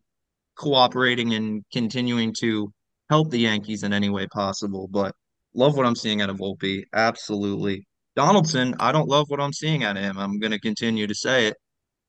cooperating 0.57 1.33
and 1.33 1.63
continuing 1.71 2.33
to 2.39 2.71
help 3.09 3.29
the 3.29 3.39
Yankees 3.39 3.83
in 3.83 3.93
any 3.93 4.09
way 4.09 4.27
possible. 4.27 4.87
But 4.89 5.13
love 5.53 5.77
what 5.77 5.85
I'm 5.85 5.95
seeing 5.95 6.21
out 6.21 6.29
of 6.29 6.37
Volpe. 6.37 6.83
Absolutely. 6.93 7.85
Donaldson, 8.15 8.75
I 8.79 8.91
don't 8.91 9.07
love 9.07 9.29
what 9.29 9.39
I'm 9.39 9.53
seeing 9.53 9.83
out 9.83 9.97
of 9.97 10.03
him. 10.03 10.17
I'm 10.17 10.39
going 10.39 10.51
to 10.51 10.59
continue 10.59 11.07
to 11.07 11.15
say 11.15 11.47
it 11.47 11.57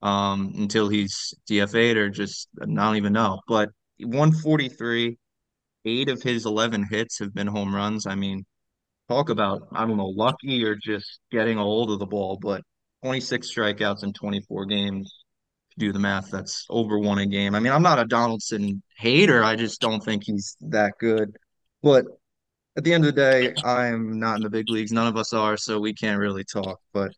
um, 0.02 0.52
until 0.56 0.88
he's 0.88 1.34
DFA'd 1.50 1.96
or 1.96 2.08
just 2.08 2.48
don't 2.58 2.96
even 2.96 3.12
know. 3.12 3.40
But 3.46 3.70
143, 3.98 5.18
eight 5.84 6.08
of 6.08 6.22
his 6.22 6.46
11 6.46 6.86
hits 6.90 7.18
have 7.18 7.34
been 7.34 7.46
home 7.46 7.74
runs. 7.74 8.06
I 8.06 8.14
mean, 8.14 8.44
talk 9.08 9.30
about, 9.30 9.68
I 9.72 9.86
don't 9.86 9.96
know, 9.96 10.08
lucky 10.08 10.64
or 10.64 10.76
just 10.76 11.20
getting 11.30 11.58
a 11.58 11.62
hold 11.62 11.90
of 11.90 11.98
the 11.98 12.06
ball, 12.06 12.38
but 12.40 12.62
26 13.02 13.52
strikeouts 13.54 14.04
in 14.04 14.12
24 14.12 14.66
games. 14.66 15.24
do 15.78 15.92
the 15.92 15.98
math, 15.98 16.30
that's 16.30 16.66
over 16.70 16.98
one 16.98 17.18
a 17.18 17.26
game. 17.26 17.54
I 17.54 17.60
mean, 17.60 17.72
I'm 17.72 17.82
not 17.82 18.00
a 18.00 18.04
Donaldson 18.04 18.82
hater. 18.98 19.44
I 19.44 19.56
just 19.56 19.80
don't 19.80 20.04
think 20.04 20.24
he's 20.24 20.56
that 20.60 20.94
good. 20.98 21.36
But 21.82 22.06
at 22.76 22.84
the 22.84 22.94
end 22.94 23.04
of 23.04 23.14
the 23.14 23.20
day, 23.20 23.54
I'm 23.64 24.18
not 24.18 24.36
in 24.36 24.42
the 24.42 24.50
big 24.50 24.68
leagues. 24.68 24.92
None 24.92 25.06
of 25.06 25.16
us 25.16 25.32
are, 25.32 25.56
so 25.56 25.80
we 25.80 25.94
can't 25.94 26.18
really 26.18 26.44
talk. 26.44 26.78
But 26.92 27.12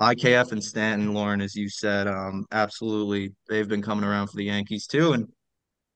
IKF 0.00 0.52
and 0.52 0.62
Stanton, 0.62 1.14
Lauren, 1.14 1.40
as 1.40 1.54
you 1.54 1.68
said, 1.68 2.08
um, 2.08 2.46
absolutely, 2.52 3.34
they've 3.48 3.68
been 3.68 3.82
coming 3.82 4.04
around 4.04 4.28
for 4.28 4.36
the 4.36 4.44
Yankees 4.44 4.86
too. 4.86 5.12
And 5.12 5.28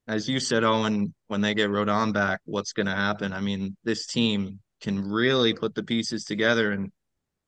as 0.07 0.29
you 0.29 0.41
said, 0.41 0.65
Owen, 0.65 1.15
when 1.29 1.41
they 1.41 1.55
get 1.55 1.71
Rodon 1.71 2.13
back, 2.13 2.41
what's 2.45 2.73
going 2.73 2.87
to 2.87 2.95
happen? 2.95 3.33
I 3.33 3.41
mean, 3.41 3.77
this 3.85 4.07
team 4.07 4.61
can 4.85 5.01
really 5.11 5.55
put 5.55 5.75
the 5.75 5.83
pieces 5.83 6.25
together 6.25 6.73
and 6.73 6.93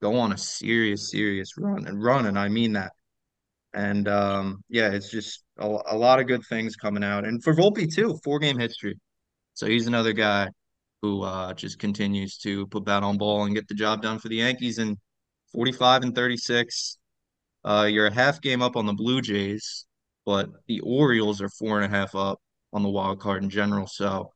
go 0.01 0.17
on 0.17 0.33
a 0.33 0.39
serious, 0.39 1.11
serious 1.11 1.53
run 1.59 1.87
and 1.87 2.03
run, 2.03 2.27
and 2.27 2.39
I 2.39 2.49
mean 2.49 2.73
that. 2.73 2.93
And 3.75 4.09
um, 4.09 4.65
yeah, 4.71 4.91
it's 4.91 5.11
just 5.11 5.45
a, 5.59 5.67
a 5.67 5.97
lot 5.97 6.19
of 6.19 6.27
good 6.27 6.43
things 6.49 6.77
coming 6.77 7.05
out. 7.05 7.27
And 7.27 7.45
for 7.45 7.55
Volpe 7.55 7.95
too, 7.95 8.19
four 8.25 8.39
game 8.39 8.59
history. 8.59 8.99
So 9.53 9.67
he's 9.67 9.87
another 9.87 10.15
guy 10.15 10.49
who 11.03 11.23
uh, 11.23 11.53
just 11.53 11.79
continues 11.79 12.39
to 12.39 12.67
put 12.69 12.87
bat 12.87 13.03
on 13.03 13.19
ball 13.19 13.45
and 13.45 13.55
get 13.55 13.69
the 13.69 13.75
job 13.75 14.01
done 14.01 14.19
for 14.19 14.29
the 14.29 14.37
Yankees. 14.37 14.79
And 14.79 14.97
45 15.53 16.05
and 16.05 16.15
36, 16.15 16.99
uh, 17.65 17.87
you're 17.91 18.07
a 18.07 18.15
half 18.15 18.41
game 18.41 18.63
up 18.63 18.77
on 18.77 18.87
the 18.87 18.95
Blue 18.95 19.21
Jays, 19.21 19.85
but 20.25 20.49
the 20.69 20.81
Orioles 20.81 21.43
are 21.43 21.51
four 21.51 21.81
and 21.81 21.85
a 21.85 21.95
half 21.95 22.15
up 22.15 22.41
on 22.73 22.83
the 22.83 22.89
wild 22.89 23.21
card 23.21 23.43
in 23.43 23.51
general. 23.51 23.87
So 23.87 24.33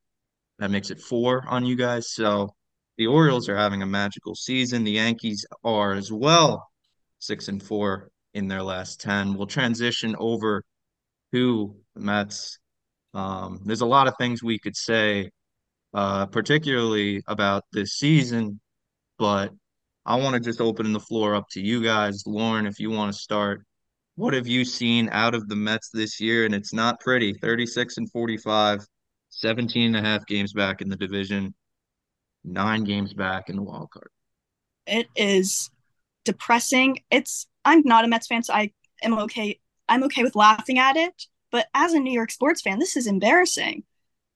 that 0.58 0.70
makes 0.70 0.90
it 0.90 1.00
four 1.00 1.44
on 1.48 1.64
you 1.64 1.76
guys. 1.76 2.12
So 2.12 2.54
the 3.00 3.06
Orioles 3.06 3.48
are 3.48 3.56
having 3.56 3.80
a 3.80 3.86
magical 3.86 4.34
season. 4.34 4.84
The 4.84 4.90
Yankees 4.90 5.46
are 5.64 5.94
as 5.94 6.12
well, 6.12 6.68
six 7.18 7.48
and 7.48 7.62
four 7.62 8.10
in 8.34 8.46
their 8.46 8.62
last 8.62 9.00
10. 9.00 9.32
We'll 9.32 9.46
transition 9.46 10.14
over 10.18 10.62
to 11.32 11.74
the 11.94 12.00
Mets. 12.02 12.58
Um, 13.14 13.62
there's 13.64 13.80
a 13.80 13.86
lot 13.86 14.06
of 14.06 14.12
things 14.18 14.42
we 14.42 14.58
could 14.58 14.76
say, 14.76 15.30
uh, 15.94 16.26
particularly 16.26 17.22
about 17.26 17.64
this 17.72 17.92
season, 17.92 18.60
but 19.18 19.50
I 20.04 20.16
want 20.16 20.34
to 20.34 20.40
just 20.40 20.60
open 20.60 20.92
the 20.92 21.00
floor 21.00 21.34
up 21.34 21.46
to 21.52 21.60
you 21.62 21.82
guys. 21.82 22.24
Lauren, 22.26 22.66
if 22.66 22.78
you 22.78 22.90
want 22.90 23.14
to 23.14 23.18
start, 23.18 23.64
what 24.16 24.34
have 24.34 24.46
you 24.46 24.62
seen 24.62 25.08
out 25.10 25.34
of 25.34 25.48
the 25.48 25.56
Mets 25.56 25.88
this 25.88 26.20
year? 26.20 26.44
And 26.44 26.54
it's 26.54 26.74
not 26.74 27.00
pretty 27.00 27.32
36 27.32 27.96
and 27.96 28.12
45, 28.12 28.86
17 29.30 29.96
and 29.96 30.06
a 30.06 30.06
half 30.06 30.26
games 30.26 30.52
back 30.52 30.82
in 30.82 30.90
the 30.90 30.96
division 30.96 31.54
nine 32.44 32.84
games 32.84 33.12
back 33.12 33.48
in 33.48 33.56
the 33.56 33.62
wild 33.62 33.90
card. 33.90 34.10
It 34.86 35.06
is 35.16 35.70
depressing. 36.24 36.98
It's 37.10 37.46
I'm 37.64 37.82
not 37.82 38.04
a 38.04 38.08
Mets 38.08 38.26
fan, 38.26 38.42
so 38.42 38.54
I 38.54 38.72
am 39.02 39.18
okay. 39.18 39.60
I'm 39.88 40.04
okay 40.04 40.22
with 40.22 40.36
laughing 40.36 40.78
at 40.78 40.96
it. 40.96 41.26
But 41.50 41.66
as 41.74 41.92
a 41.92 42.00
New 42.00 42.12
York 42.12 42.30
sports 42.30 42.62
fan, 42.62 42.78
this 42.78 42.96
is 42.96 43.06
embarrassing. 43.06 43.84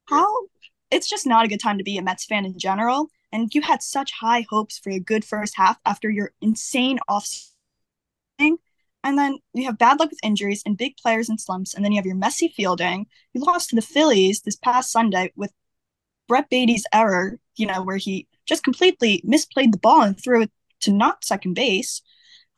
How 0.09 0.29
it's 0.91 1.09
just 1.09 1.27
not 1.27 1.45
a 1.45 1.49
good 1.49 1.61
time 1.61 1.79
to 1.79 1.85
be 1.85 1.97
a 1.97 2.03
Mets 2.03 2.25
fan 2.25 2.45
in 2.45 2.59
general. 2.59 3.09
And 3.33 3.53
you 3.55 3.63
had 3.63 3.83
such 3.83 4.13
high 4.13 4.47
hopes 4.49 4.79
for 4.79 4.91
a 4.91 5.01
good 5.01 5.25
first 5.25 5.55
half 5.57 5.79
after 5.85 6.09
your 6.09 6.33
insane 6.41 7.01
off 7.09 7.27
and 9.05 9.19
then 9.19 9.39
you 9.53 9.67
have 9.67 9.79
bad 9.79 10.01
luck 10.01 10.11
with 10.11 10.19
injuries 10.25 10.63
and 10.65 10.79
big 10.79 10.97
players 10.97 11.29
in 11.29 11.37
slumps. 11.37 11.75
And 11.75 11.85
then 11.85 11.93
you 11.93 11.99
have 11.99 12.07
your 12.07 12.17
messy 12.17 12.49
fielding. 12.49 13.07
You 13.35 13.43
lost 13.43 13.69
to 13.69 13.77
the 13.77 13.83
Phillies 13.83 14.41
this 14.41 14.57
past 14.57 14.91
Sunday 14.91 15.31
with 15.37 15.53
Brett 16.29 16.49
Baty's 16.51 16.87
error, 16.93 17.39
you 17.57 17.67
know, 17.67 17.83
where 17.83 17.97
he 17.97 18.27
just 18.47 18.65
completely 18.65 19.23
misplayed 19.27 19.73
the 19.73 19.79
ball 19.79 20.03
and 20.03 20.21
threw 20.23 20.43
it 20.43 20.51
to 20.81 20.93
not 20.93 21.25
second 21.25 21.55
base. 21.55 22.03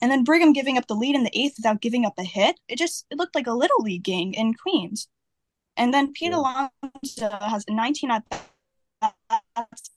And 0.01 0.11
then 0.11 0.25
Brigham 0.25 0.53
giving 0.53 0.77
up 0.77 0.87
the 0.87 0.95
lead 0.95 1.15
in 1.15 1.25
the 1.25 1.39
eighth 1.39 1.55
without 1.59 1.81
giving 1.81 2.05
up 2.05 2.15
a 2.19 2.25
hit. 2.25 2.61
It 2.69 2.79
just 2.79 3.07
it 3.11 3.19
looked 3.19 3.35
like 3.35 3.47
a 3.47 3.53
little 3.53 3.81
league 3.81 4.05
game 4.05 4.33
in 4.35 4.55
Queens. 4.55 5.09
And 5.77 5.93
then 5.93 6.13
Pete. 6.13 6.33
Alonso 6.33 6.71
has 7.41 7.65
19 7.69 8.11
at 8.11 8.25
bats 8.31 9.91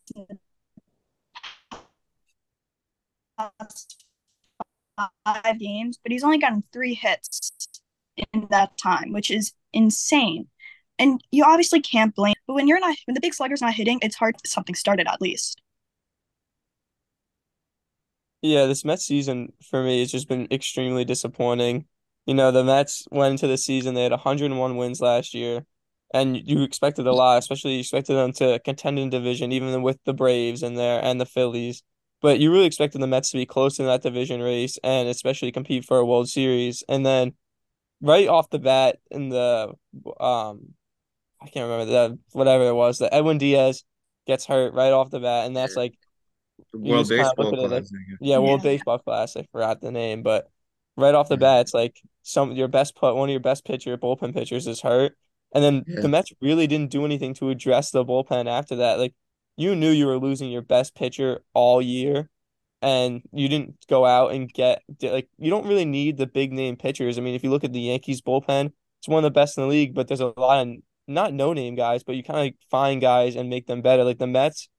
five 5.25 5.59
games, 5.59 5.97
but 6.01 6.11
he's 6.11 6.23
only 6.23 6.37
gotten 6.37 6.63
three 6.73 6.93
hits 6.93 7.51
in 8.33 8.47
that 8.49 8.77
time, 8.77 9.13
which 9.13 9.31
is 9.31 9.53
insane. 9.73 10.47
And 10.99 11.23
you 11.31 11.43
obviously 11.45 11.81
can't 11.81 12.13
blame, 12.13 12.35
but 12.45 12.53
when 12.53 12.67
you're 12.67 12.79
not, 12.79 12.97
when 13.05 13.15
the 13.15 13.21
big 13.21 13.33
slugger's 13.33 13.61
not 13.61 13.73
hitting, 13.73 13.99
it's 14.03 14.15
hard 14.15 14.35
something 14.45 14.75
started 14.75 15.07
at 15.07 15.21
least. 15.21 15.61
Yeah, 18.41 18.65
this 18.67 18.85
Mets 18.85 19.05
season 19.05 19.53
for 19.69 19.83
me 19.83 19.99
has 19.99 20.11
just 20.11 20.29
been 20.29 20.47
extremely 20.51 21.03
disappointing. 21.05 21.87
You 22.25 22.33
know, 22.35 22.51
the 22.51 22.63
Mets 22.63 23.05
went 23.11 23.31
into 23.33 23.47
the 23.47 23.57
season, 23.57 23.95
they 23.95 24.03
had 24.03 24.11
101 24.11 24.77
wins 24.77 25.01
last 25.01 25.33
year, 25.33 25.65
and 26.13 26.37
you 26.49 26.63
expected 26.63 27.05
a 27.07 27.11
lot, 27.13 27.39
especially 27.39 27.73
you 27.73 27.79
expected 27.81 28.13
them 28.15 28.31
to 28.33 28.59
contend 28.59 28.97
in 28.99 29.09
division, 29.09 29.51
even 29.51 29.81
with 29.81 29.99
the 30.05 30.13
Braves 30.13 30.63
in 30.63 30.75
there 30.75 31.03
and 31.03 31.19
the 31.19 31.25
Phillies. 31.25 31.83
But 32.21 32.39
you 32.39 32.51
really 32.51 32.65
expected 32.65 33.01
the 33.01 33.07
Mets 33.07 33.31
to 33.31 33.37
be 33.37 33.45
close 33.45 33.79
in 33.79 33.85
that 33.87 34.03
division 34.03 34.41
race 34.41 34.77
and 34.83 35.07
especially 35.09 35.51
compete 35.51 35.85
for 35.85 35.97
a 35.97 36.05
World 36.05 36.29
Series. 36.29 36.83
And 36.89 37.05
then 37.05 37.33
right 38.01 38.27
off 38.27 38.49
the 38.49 38.59
bat 38.59 38.97
in 39.11 39.29
the 39.29 39.73
um 40.19 40.73
I 41.41 41.47
can't 41.47 41.69
remember 41.69 41.85
the 41.85 42.19
whatever 42.31 42.67
it 42.67 42.73
was, 42.73 42.99
that 42.99 43.13
Edwin 43.13 43.37
Diaz 43.37 43.83
gets 44.27 44.45
hurt 44.45 44.73
right 44.73 44.91
off 44.91 45.09
the 45.09 45.19
bat, 45.19 45.45
and 45.45 45.55
that's 45.55 45.75
like 45.75 45.95
World 46.73 47.07
Baseball 47.09 47.51
Classic. 47.51 47.71
Like, 47.71 47.83
yeah, 48.21 48.37
World 48.37 48.63
yeah. 48.63 48.71
Baseball 48.71 48.99
Classic. 48.99 49.47
Forgot 49.51 49.81
the 49.81 49.91
name, 49.91 50.23
but 50.23 50.49
right 50.97 51.15
off 51.15 51.29
the 51.29 51.37
bat, 51.37 51.61
it's 51.61 51.73
like 51.73 52.01
some 52.23 52.51
your 52.51 52.67
best 52.67 52.95
put 52.95 53.15
one 53.15 53.29
of 53.29 53.31
your 53.31 53.39
best 53.39 53.65
pitcher 53.65 53.97
bullpen 53.97 54.33
pitchers 54.33 54.67
is 54.67 54.81
hurt, 54.81 55.17
and 55.53 55.63
then 55.63 55.83
yeah. 55.87 56.01
the 56.01 56.09
Mets 56.09 56.33
really 56.41 56.67
didn't 56.67 56.91
do 56.91 57.05
anything 57.05 57.33
to 57.35 57.49
address 57.49 57.91
the 57.91 58.05
bullpen 58.05 58.47
after 58.47 58.75
that. 58.77 58.99
Like 58.99 59.13
you 59.55 59.75
knew 59.75 59.91
you 59.91 60.07
were 60.07 60.19
losing 60.19 60.51
your 60.51 60.61
best 60.61 60.95
pitcher 60.95 61.41
all 61.53 61.81
year 61.81 62.29
and 62.81 63.21
you 63.33 63.49
didn't 63.49 63.75
go 63.89 64.05
out 64.05 64.31
and 64.31 64.51
get 64.51 64.81
like 65.01 65.27
you 65.37 65.49
don't 65.49 65.67
really 65.67 65.85
need 65.85 66.17
the 66.17 66.27
big 66.27 66.53
name 66.53 66.75
pitchers. 66.75 67.17
I 67.17 67.21
mean, 67.21 67.35
if 67.35 67.43
you 67.43 67.49
look 67.49 67.63
at 67.63 67.73
the 67.73 67.81
Yankees 67.81 68.21
bullpen, 68.21 68.71
it's 68.99 69.07
one 69.07 69.23
of 69.23 69.23
the 69.23 69.37
best 69.37 69.57
in 69.57 69.63
the 69.63 69.69
league, 69.69 69.93
but 69.93 70.07
there's 70.07 70.21
a 70.21 70.33
lot 70.37 70.65
of 70.65 70.77
not 71.09 71.33
no 71.33 71.53
name 71.53 71.75
guys, 71.75 72.03
but 72.03 72.15
you 72.15 72.23
kind 72.23 72.49
of 72.49 72.59
find 72.69 73.01
guys 73.01 73.35
and 73.35 73.49
make 73.49 73.67
them 73.67 73.81
better. 73.81 74.03
Like 74.03 74.19
the 74.19 74.27
Mets 74.27 74.69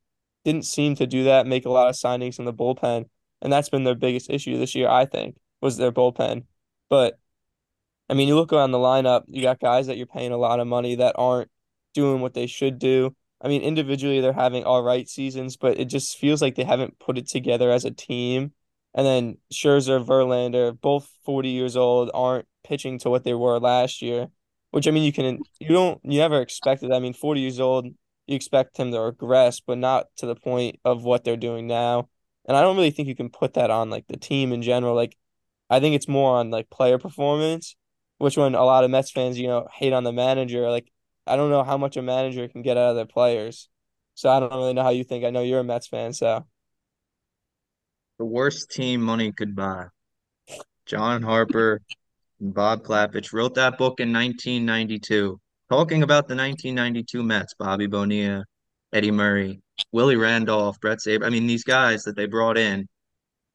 didn't 0.44 0.64
seem 0.64 0.94
to 0.96 1.06
do 1.06 1.24
that, 1.24 1.46
make 1.46 1.66
a 1.66 1.70
lot 1.70 1.88
of 1.88 1.96
signings 1.96 2.38
in 2.38 2.44
the 2.44 2.54
bullpen, 2.54 3.06
and 3.42 3.52
that's 3.52 3.68
been 3.68 3.84
their 3.84 3.94
biggest 3.94 4.30
issue 4.30 4.56
this 4.58 4.74
year, 4.74 4.88
I 4.88 5.04
think, 5.06 5.36
was 5.60 5.76
their 5.76 5.92
bullpen. 5.92 6.44
But 6.88 7.18
I 8.08 8.14
mean, 8.14 8.28
you 8.28 8.34
look 8.36 8.52
around 8.52 8.72
the 8.72 8.78
lineup, 8.78 9.24
you 9.28 9.42
got 9.42 9.60
guys 9.60 9.86
that 9.86 9.96
you're 9.96 10.06
paying 10.06 10.32
a 10.32 10.36
lot 10.36 10.60
of 10.60 10.66
money 10.66 10.96
that 10.96 11.14
aren't 11.18 11.50
doing 11.94 12.20
what 12.20 12.34
they 12.34 12.46
should 12.46 12.78
do. 12.78 13.14
I 13.40 13.48
mean, 13.48 13.62
individually 13.62 14.20
they're 14.20 14.32
having 14.32 14.64
all 14.64 14.82
right 14.82 15.08
seasons, 15.08 15.56
but 15.56 15.78
it 15.78 15.86
just 15.86 16.18
feels 16.18 16.42
like 16.42 16.54
they 16.56 16.64
haven't 16.64 16.98
put 16.98 17.18
it 17.18 17.28
together 17.28 17.70
as 17.70 17.84
a 17.84 17.90
team. 17.90 18.52
And 18.94 19.06
then 19.06 19.38
Scherzer, 19.52 20.04
Verlander, 20.04 20.78
both 20.78 21.08
40 21.24 21.50
years 21.50 21.76
old, 21.76 22.10
aren't 22.12 22.46
pitching 22.64 22.98
to 23.00 23.10
what 23.10 23.24
they 23.24 23.34
were 23.34 23.58
last 23.60 24.02
year. 24.02 24.28
Which 24.70 24.86
I 24.86 24.90
mean, 24.92 25.02
you 25.02 25.12
can 25.12 25.40
you 25.58 25.68
don't 25.68 26.00
you 26.04 26.18
never 26.18 26.40
expected. 26.40 26.92
I 26.92 27.00
mean, 27.00 27.12
40 27.12 27.40
years 27.40 27.60
old, 27.60 27.86
you 27.86 28.36
expect 28.36 28.76
him 28.76 28.92
to 28.92 29.00
regress, 29.00 29.60
but 29.60 29.78
not 29.78 30.06
to 30.18 30.26
the 30.26 30.36
point 30.36 30.78
of 30.84 31.02
what 31.04 31.24
they're 31.24 31.36
doing 31.36 31.66
now. 31.66 32.08
And 32.46 32.56
I 32.56 32.62
don't 32.62 32.76
really 32.76 32.90
think 32.90 33.08
you 33.08 33.16
can 33.16 33.30
put 33.30 33.54
that 33.54 33.70
on 33.70 33.90
like 33.90 34.06
the 34.06 34.16
team 34.16 34.52
in 34.52 34.62
general. 34.62 34.94
Like, 34.94 35.16
I 35.68 35.80
think 35.80 35.94
it's 35.94 36.08
more 36.08 36.36
on 36.36 36.50
like 36.50 36.70
player 36.70 36.98
performance, 36.98 37.76
which 38.18 38.36
when 38.36 38.54
a 38.54 38.64
lot 38.64 38.84
of 38.84 38.90
Mets 38.90 39.10
fans, 39.10 39.38
you 39.38 39.48
know, 39.48 39.66
hate 39.72 39.92
on 39.92 40.04
the 40.04 40.12
manager. 40.12 40.70
Like, 40.70 40.90
I 41.26 41.36
don't 41.36 41.50
know 41.50 41.64
how 41.64 41.76
much 41.76 41.96
a 41.96 42.02
manager 42.02 42.48
can 42.48 42.62
get 42.62 42.76
out 42.76 42.90
of 42.90 42.96
their 42.96 43.06
players. 43.06 43.68
So 44.14 44.28
I 44.28 44.40
don't 44.40 44.52
really 44.52 44.74
know 44.74 44.82
how 44.82 44.90
you 44.90 45.04
think. 45.04 45.24
I 45.24 45.30
know 45.30 45.42
you're 45.42 45.60
a 45.60 45.64
Mets 45.64 45.88
fan, 45.88 46.12
so 46.12 46.44
the 48.18 48.24
worst 48.24 48.70
team 48.70 49.00
money 49.00 49.32
could 49.32 49.56
buy. 49.56 49.86
John 50.86 51.22
Harper 51.22 51.80
Bob 52.40 52.82
Klapisch 52.82 53.32
wrote 53.32 53.54
that 53.54 53.78
book 53.78 54.00
in 54.00 54.12
1992, 54.12 55.38
talking 55.68 56.02
about 56.02 56.28
the 56.28 56.34
1992 56.34 57.22
Mets, 57.22 57.54
Bobby 57.58 57.86
Bonilla, 57.86 58.44
Eddie 58.92 59.10
Murray, 59.10 59.60
Willie 59.92 60.16
Randolph, 60.16 60.80
Brett 60.80 61.00
Saber. 61.00 61.24
I 61.24 61.30
mean, 61.30 61.46
these 61.46 61.64
guys 61.64 62.02
that 62.04 62.16
they 62.16 62.26
brought 62.26 62.58
in 62.58 62.86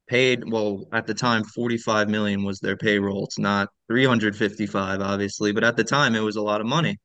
paid 0.08 0.50
well 0.50 0.84
at 0.92 1.06
the 1.06 1.14
time 1.14 1.42
45 1.44 2.08
million 2.08 2.44
was 2.44 2.60
their 2.60 2.76
payroll. 2.76 3.24
It's 3.24 3.38
not 3.38 3.68
355 3.88 5.00
obviously, 5.00 5.52
but 5.52 5.64
at 5.64 5.76
the 5.76 5.84
time 5.84 6.14
it 6.14 6.20
was 6.20 6.36
a 6.36 6.42
lot 6.42 6.60
of 6.60 6.66
money 6.66 6.96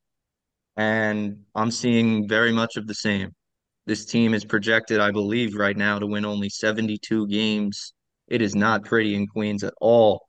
and 0.77 1.37
I'm 1.55 1.71
seeing 1.71 2.27
very 2.27 2.51
much 2.51 2.77
of 2.77 2.87
the 2.87 2.93
same. 2.93 3.31
This 3.85 4.05
team 4.05 4.33
is 4.33 4.45
projected, 4.45 4.99
I 4.99 5.11
believe, 5.11 5.55
right 5.55 5.75
now 5.75 5.99
to 5.99 6.07
win 6.07 6.25
only 6.25 6.49
72 6.49 7.27
games. 7.27 7.93
It 8.27 8.41
is 8.41 8.55
not 8.55 8.85
pretty 8.85 9.15
in 9.15 9.27
Queens 9.27 9.63
at 9.63 9.73
all. 9.81 10.21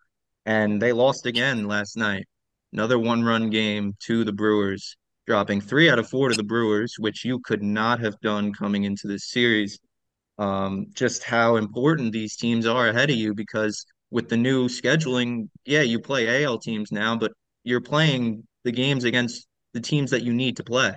And 0.46 0.80
they 0.80 0.92
lost 0.92 1.26
again 1.26 1.66
last 1.68 1.96
night. 1.96 2.26
Another 2.72 2.98
one 2.98 3.22
run 3.22 3.50
game 3.50 3.94
to 4.06 4.24
the 4.24 4.32
Brewers, 4.32 4.96
dropping 5.26 5.60
three 5.60 5.90
out 5.90 5.98
of 5.98 6.08
four 6.08 6.30
to 6.30 6.34
the 6.34 6.42
Brewers, 6.42 6.96
which 6.98 7.24
you 7.24 7.38
could 7.40 7.62
not 7.62 8.00
have 8.00 8.18
done 8.20 8.52
coming 8.52 8.84
into 8.84 9.06
this 9.06 9.30
series. 9.30 9.78
Um, 10.38 10.86
just 10.94 11.22
how 11.22 11.56
important 11.56 12.12
these 12.12 12.36
teams 12.36 12.66
are 12.66 12.88
ahead 12.88 13.10
of 13.10 13.16
you 13.16 13.34
because 13.34 13.84
with 14.10 14.28
the 14.28 14.36
new 14.36 14.68
scheduling, 14.68 15.48
yeah, 15.64 15.82
you 15.82 16.00
play 16.00 16.44
AL 16.44 16.58
teams 16.58 16.90
now, 16.90 17.16
but 17.16 17.32
you're 17.64 17.80
playing 17.80 18.46
the 18.64 18.72
games 18.72 19.04
against 19.04 19.46
the 19.74 19.80
teams 19.80 20.10
that 20.10 20.22
you 20.22 20.32
need 20.32 20.56
to 20.56 20.64
play 20.64 20.94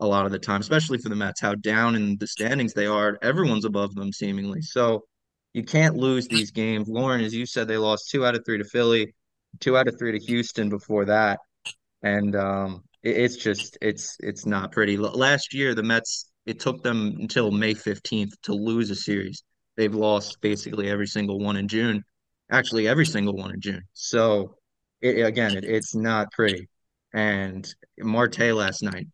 a 0.00 0.06
lot 0.06 0.26
of 0.26 0.32
the 0.32 0.38
time, 0.38 0.60
especially 0.60 0.98
for 0.98 1.10
the 1.10 1.16
Mets, 1.16 1.40
how 1.40 1.54
down 1.54 1.94
in 1.94 2.16
the 2.18 2.26
standings 2.26 2.72
they 2.72 2.86
are. 2.86 3.18
Everyone's 3.22 3.66
above 3.66 3.94
them 3.94 4.12
seemingly. 4.12 4.62
So 4.62 5.04
you 5.52 5.64
can't 5.64 5.96
lose 5.96 6.28
these 6.28 6.50
games. 6.50 6.88
Lauren, 6.88 7.22
as 7.22 7.34
you 7.34 7.46
said, 7.46 7.68
they 7.68 7.76
lost 7.76 8.10
two 8.10 8.24
out 8.24 8.34
of 8.34 8.44
three 8.44 8.58
to 8.58 8.64
Philly, 8.64 9.14
two 9.58 9.76
out 9.76 9.88
of 9.88 9.98
three 9.98 10.18
to 10.18 10.24
Houston 10.26 10.68
before 10.68 11.06
that. 11.06 11.40
And 12.02 12.36
um, 12.36 12.84
it, 13.02 13.16
it's 13.16 13.36
just 13.36 13.76
it's 13.80 14.16
it's 14.20 14.46
not 14.46 14.72
pretty. 14.72 14.96
Last 14.96 15.54
year, 15.54 15.74
the 15.74 15.82
Mets 15.82 16.30
it 16.46 16.60
took 16.60 16.82
them 16.82 17.16
until 17.20 17.50
May 17.50 17.74
15th 17.74 18.32
to 18.44 18.54
lose 18.54 18.90
a 18.90 18.94
series. 18.94 19.42
They've 19.76 19.94
lost 19.94 20.40
basically 20.40 20.88
every 20.88 21.06
single 21.06 21.38
one 21.38 21.56
in 21.56 21.68
June, 21.68 22.02
actually 22.50 22.88
every 22.88 23.06
single 23.06 23.36
one 23.36 23.52
in 23.52 23.60
June. 23.60 23.82
So 23.92 24.56
it, 25.00 25.24
again, 25.26 25.56
it, 25.56 25.64
it's 25.64 25.94
not 25.94 26.32
pretty 26.32 26.68
and 27.12 27.72
Marte 27.98 28.54
last 28.54 28.82
night. 28.82 29.06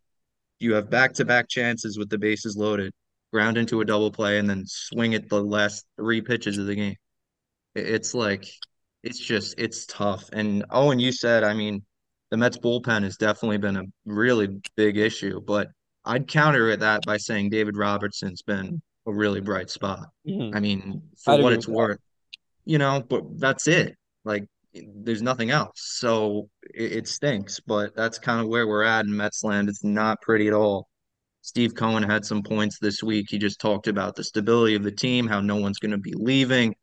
You 0.59 0.75
have 0.75 0.91
back 0.91 1.15
to 1.15 1.25
back 1.25 1.49
chances 1.49 1.99
with 1.99 2.09
the 2.09 2.19
bases 2.19 2.57
loaded, 2.57 2.93
ground 3.33 3.59
into 3.59 3.81
a 3.81 3.85
double 3.85 4.11
play, 4.11 4.39
and 4.39 4.49
then 4.49 4.65
swing 4.67 5.15
at 5.15 5.29
the 5.29 5.43
last 5.43 5.85
three 5.97 6.21
pitches 6.21 6.59
of 6.59 6.67
the 6.67 6.75
game. 6.75 6.97
It's 7.75 8.15
like, 8.15 8.47
it's 9.03 9.19
just, 9.19 9.55
it's 9.59 9.87
tough. 9.87 10.31
And 10.33 10.65
Owen, 10.71 10.99
you 10.99 11.13
said, 11.13 11.45
I 11.45 11.55
mean, 11.55 11.85
the 12.31 12.37
Mets 12.37 12.59
bullpen 12.59 13.03
has 13.03 13.17
definitely 13.17 13.59
been 13.59 13.77
a 13.77 13.85
really 14.05 14.61
big 14.77 14.97
issue, 14.97 15.41
but 15.41 15.69
I'd 16.05 16.29
counter 16.29 16.71
it 16.71 16.81
that 16.81 17.03
by 17.05 17.17
saying 17.17 17.51
David 17.51 17.77
Robertson's 17.77 18.43
been 18.43 18.81
a 19.07 19.13
really 19.13 19.41
bright 19.41 19.71
spot. 19.71 20.09
Mm-hmm. 20.27 20.57
I 20.57 20.61
mean, 20.61 21.03
for 21.23 21.35
I'd 21.35 21.43
what 21.43 21.53
it's 21.53 21.69
worth, 21.69 22.01
you 22.65 22.79
know, 22.79 23.03
but 23.09 23.39
that's 23.39 23.69
it. 23.69 23.97
Like 24.25 24.47
there's 24.75 25.23
nothing 25.23 25.51
else. 25.51 25.75
So 25.77 26.49
it, 26.75 26.93
it 26.93 27.09
stinks, 27.09 27.61
but 27.61 27.95
that's 27.95 28.19
kind 28.19 28.41
of 28.41 28.49
where 28.49 28.67
we're 28.67 28.83
at 28.83 29.05
in 29.05 29.13
Metsland. 29.13 29.69
It's 29.69 29.85
not 29.85 30.21
pretty 30.21 30.49
at 30.49 30.55
all. 30.55 30.89
Steve 31.47 31.77
Cohen 31.77 32.03
had 32.03 32.25
some 32.25 32.43
points 32.43 32.81
this 32.81 33.05
week. 33.05 33.27
He 33.31 33.39
just 33.39 33.61
talked 33.61 33.87
about 33.87 34.17
the 34.17 34.25
stability 34.25 34.75
of 34.75 34.83
the 34.83 34.91
team, 34.91 35.29
how 35.29 35.41
no 35.41 35.55
one's 35.55 35.79
going 35.79 35.93
to 35.93 35.97
be 35.97 36.13
leaving. 36.13 36.75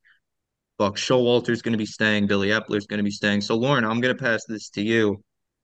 Buck 0.78 0.96
Showalter's 0.96 1.62
going 1.62 1.74
to 1.74 1.78
be 1.78 1.86
staying. 1.86 2.28
Billy 2.28 2.48
Eppler's 2.48 2.88
going 2.88 3.00
to 3.00 3.04
be 3.04 3.12
staying. 3.12 3.42
So, 3.42 3.58
Lauren, 3.58 3.84
I'm 3.84 4.00
going 4.00 4.16
to 4.16 4.24
pass 4.24 4.46
this 4.48 4.70
to 4.70 4.82
you. 4.82 5.22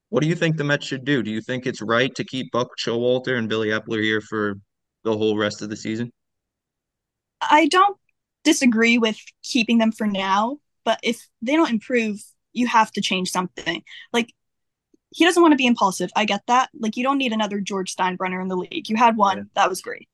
What 0.10 0.22
do 0.22 0.28
you 0.28 0.36
think 0.36 0.58
the 0.58 0.66
Mets 0.66 0.86
should 0.86 1.06
do? 1.06 1.24
Do 1.24 1.32
you 1.32 1.40
think 1.40 1.66
it's 1.66 1.82
right 1.82 2.14
to 2.16 2.26
keep 2.26 2.52
Buck 2.52 2.72
Showalter 2.78 3.38
and 3.38 3.48
Billy 3.48 3.70
Eppler 3.70 4.04
here 4.04 4.20
for 4.20 4.56
the 5.06 5.16
whole 5.16 5.38
rest 5.38 5.62
of 5.62 5.70
the 5.70 5.78
season? 5.78 6.12
I 7.40 7.68
don't 7.68 7.98
disagree 8.44 8.98
with 8.98 9.16
keeping 9.44 9.78
them 9.78 9.94
for 9.94 10.08
now. 10.08 10.58
But 10.84 11.00
if 11.04 11.26
they 11.42 11.56
don't 11.56 11.72
improve, 11.72 12.22
you 12.52 12.68
have 12.68 12.92
to 12.92 13.02
change 13.02 13.32
something. 13.32 13.82
Like 14.12 14.34
he 15.12 15.26
doesn't 15.26 15.42
want 15.42 15.54
to 15.54 15.58
be 15.58 15.66
impulsive. 15.66 16.12
I 16.16 16.26
get 16.26 16.42
that. 16.48 16.70
Like 16.80 16.98
you 16.98 17.04
don't 17.04 17.18
need 17.18 17.34
another 17.34 17.60
George 17.60 17.96
Steinbrenner 17.96 18.42
in 18.42 18.48
the 18.48 18.58
league. 18.58 18.90
You 18.90 18.96
had 18.96 19.18
one, 19.18 19.38
yeah. 19.38 19.44
that 19.56 19.70
was 19.70 19.82
great. 19.82 20.10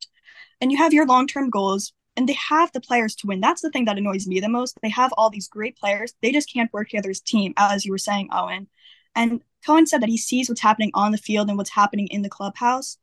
And 0.62 0.72
you 0.72 0.78
have 0.78 0.94
your 0.94 1.06
long-term 1.06 1.50
goals 1.50 1.94
and 2.16 2.30
they 2.30 2.38
have 2.50 2.72
the 2.72 2.82
players 2.82 3.16
to 3.16 3.28
win. 3.28 3.42
That's 3.42 3.62
the 3.62 3.70
thing 3.70 3.86
that 3.86 3.98
annoys 3.98 4.26
me 4.26 4.40
the 4.40 4.48
most. 4.48 4.78
They 4.82 4.90
have 4.90 5.14
all 5.18 5.30
these 5.30 5.50
great 5.50 5.78
players. 5.78 6.14
They 6.22 6.32
just 6.32 6.52
can't 6.52 6.72
work 6.72 6.90
together 6.90 7.10
as 7.10 7.20
a 7.20 7.24
team, 7.24 7.54
as 7.58 7.86
you 7.86 7.92
were 7.92 7.98
saying, 7.98 8.30
Owen. 8.32 8.68
And 9.16 9.42
Cohen 9.66 9.88
said 9.88 10.02
that 10.02 10.10
he 10.10 10.18
sees 10.18 10.48
what's 10.48 10.62
happening 10.62 10.92
on 10.94 11.12
the 11.12 11.18
field 11.18 11.50
and 11.50 11.58
what's 11.58 11.72
happening 11.72 12.08
in 12.08 12.22
the 12.22 12.30
clubhouse. 12.30 12.98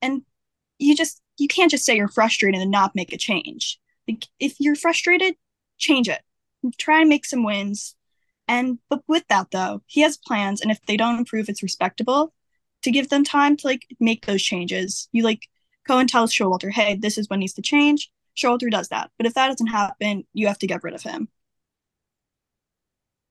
And 0.00 0.22
you 0.78 0.96
just 0.96 1.20
you 1.36 1.48
can't 1.48 1.70
just 1.70 1.84
say 1.84 1.96
you're 1.96 2.08
frustrated 2.08 2.60
and 2.60 2.70
not 2.70 2.94
make 2.94 3.12
a 3.12 3.18
change. 3.18 3.78
Like 4.08 4.26
if 4.38 4.56
you're 4.60 4.76
frustrated, 4.76 5.34
change 5.78 6.08
it. 6.08 6.22
Try 6.78 7.00
and 7.00 7.08
make 7.08 7.24
some 7.24 7.44
wins. 7.44 7.94
And 8.48 8.78
but 8.88 9.02
with 9.08 9.26
that 9.28 9.50
though, 9.50 9.82
he 9.86 10.02
has 10.02 10.16
plans 10.16 10.60
and 10.60 10.70
if 10.70 10.80
they 10.86 10.96
don't 10.96 11.18
improve, 11.18 11.48
it's 11.48 11.62
respectable 11.62 12.32
to 12.82 12.90
give 12.90 13.08
them 13.08 13.24
time 13.24 13.56
to 13.56 13.66
like 13.66 13.86
make 14.00 14.26
those 14.26 14.42
changes. 14.42 15.08
You 15.12 15.22
like 15.24 15.48
Cohen 15.86 16.06
tells 16.06 16.32
Showalter, 16.32 16.70
hey, 16.70 16.96
this 16.96 17.18
is 17.18 17.28
what 17.28 17.38
needs 17.38 17.54
to 17.54 17.62
change. 17.62 18.10
Showalter 18.36 18.70
does 18.70 18.88
that. 18.88 19.10
But 19.16 19.26
if 19.26 19.34
that 19.34 19.48
doesn't 19.48 19.68
happen, 19.68 20.24
you 20.32 20.46
have 20.48 20.58
to 20.58 20.66
get 20.66 20.82
rid 20.82 20.94
of 20.94 21.02
him. 21.02 21.28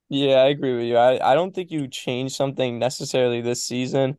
Yeah, 0.09 0.35
I 0.37 0.47
agree 0.49 0.75
with 0.75 0.85
you. 0.85 0.97
I, 0.97 1.31
I 1.31 1.33
don't 1.35 1.53
think 1.55 1.71
you 1.71 1.87
change 1.87 2.35
something 2.35 2.77
necessarily 2.77 3.41
this 3.41 3.63
season. 3.63 4.17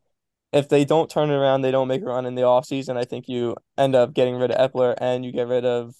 If 0.52 0.68
they 0.68 0.84
don't 0.84 1.10
turn 1.10 1.30
it 1.30 1.34
around, 1.34 1.62
they 1.62 1.70
don't 1.70 1.88
make 1.88 2.02
a 2.02 2.06
run 2.06 2.26
in 2.26 2.34
the 2.34 2.42
offseason, 2.42 2.96
I 2.96 3.04
think 3.04 3.28
you 3.28 3.56
end 3.78 3.94
up 3.94 4.14
getting 4.14 4.36
rid 4.36 4.50
of 4.50 4.70
Eppler 4.70 4.94
and 4.98 5.24
you 5.24 5.32
get 5.32 5.48
rid 5.48 5.64
of 5.64 5.94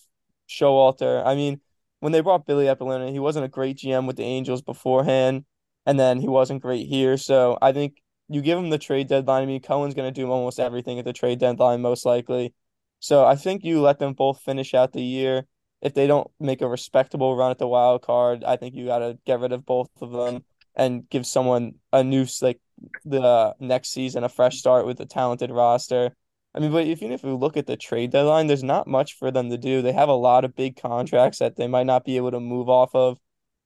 Showalter. 0.48 1.24
I 1.24 1.34
mean, 1.34 1.60
when 2.04 2.12
they 2.12 2.20
brought 2.20 2.44
Billy 2.44 2.66
Eppler 2.66 3.08
in, 3.08 3.14
he 3.14 3.18
wasn't 3.18 3.46
a 3.46 3.48
great 3.48 3.78
GM 3.78 4.06
with 4.06 4.16
the 4.16 4.24
Angels 4.24 4.60
beforehand, 4.60 5.46
and 5.86 5.98
then 5.98 6.20
he 6.20 6.28
wasn't 6.28 6.60
great 6.60 6.86
here. 6.86 7.16
So 7.16 7.56
I 7.62 7.72
think 7.72 7.94
you 8.28 8.42
give 8.42 8.58
him 8.58 8.68
the 8.68 8.76
trade 8.76 9.08
deadline. 9.08 9.42
I 9.42 9.46
mean, 9.46 9.62
Cohen's 9.62 9.94
going 9.94 10.12
to 10.12 10.20
do 10.20 10.30
almost 10.30 10.60
everything 10.60 10.98
at 10.98 11.06
the 11.06 11.14
trade 11.14 11.38
deadline, 11.38 11.80
most 11.80 12.04
likely. 12.04 12.52
So 13.00 13.24
I 13.24 13.36
think 13.36 13.64
you 13.64 13.80
let 13.80 14.00
them 14.00 14.12
both 14.12 14.42
finish 14.42 14.74
out 14.74 14.92
the 14.92 15.00
year. 15.00 15.46
If 15.80 15.94
they 15.94 16.06
don't 16.06 16.30
make 16.38 16.60
a 16.60 16.68
respectable 16.68 17.36
run 17.36 17.50
at 17.50 17.56
the 17.56 17.66
wild 17.66 18.02
card, 18.02 18.44
I 18.44 18.56
think 18.56 18.74
you 18.74 18.84
got 18.84 18.98
to 18.98 19.16
get 19.24 19.40
rid 19.40 19.52
of 19.52 19.64
both 19.64 19.88
of 20.02 20.12
them 20.12 20.44
and 20.74 21.08
give 21.08 21.26
someone 21.26 21.76
a 21.90 22.04
new 22.04 22.26
like 22.42 22.60
the 23.06 23.54
next 23.60 23.92
season 23.92 24.24
a 24.24 24.28
fresh 24.28 24.58
start 24.58 24.84
with 24.84 25.00
a 25.00 25.06
talented 25.06 25.50
roster. 25.50 26.14
I 26.54 26.60
mean, 26.60 26.70
but 26.70 26.86
even 26.86 27.10
if 27.10 27.24
we 27.24 27.32
look 27.32 27.56
at 27.56 27.66
the 27.66 27.76
trade 27.76 28.12
deadline, 28.12 28.46
there's 28.46 28.62
not 28.62 28.86
much 28.86 29.14
for 29.14 29.30
them 29.30 29.50
to 29.50 29.58
do. 29.58 29.82
They 29.82 29.92
have 29.92 30.08
a 30.08 30.14
lot 30.14 30.44
of 30.44 30.54
big 30.54 30.80
contracts 30.80 31.38
that 31.38 31.56
they 31.56 31.66
might 31.66 31.86
not 31.86 32.04
be 32.04 32.16
able 32.16 32.30
to 32.30 32.40
move 32.40 32.68
off 32.68 32.94
of, 32.94 33.18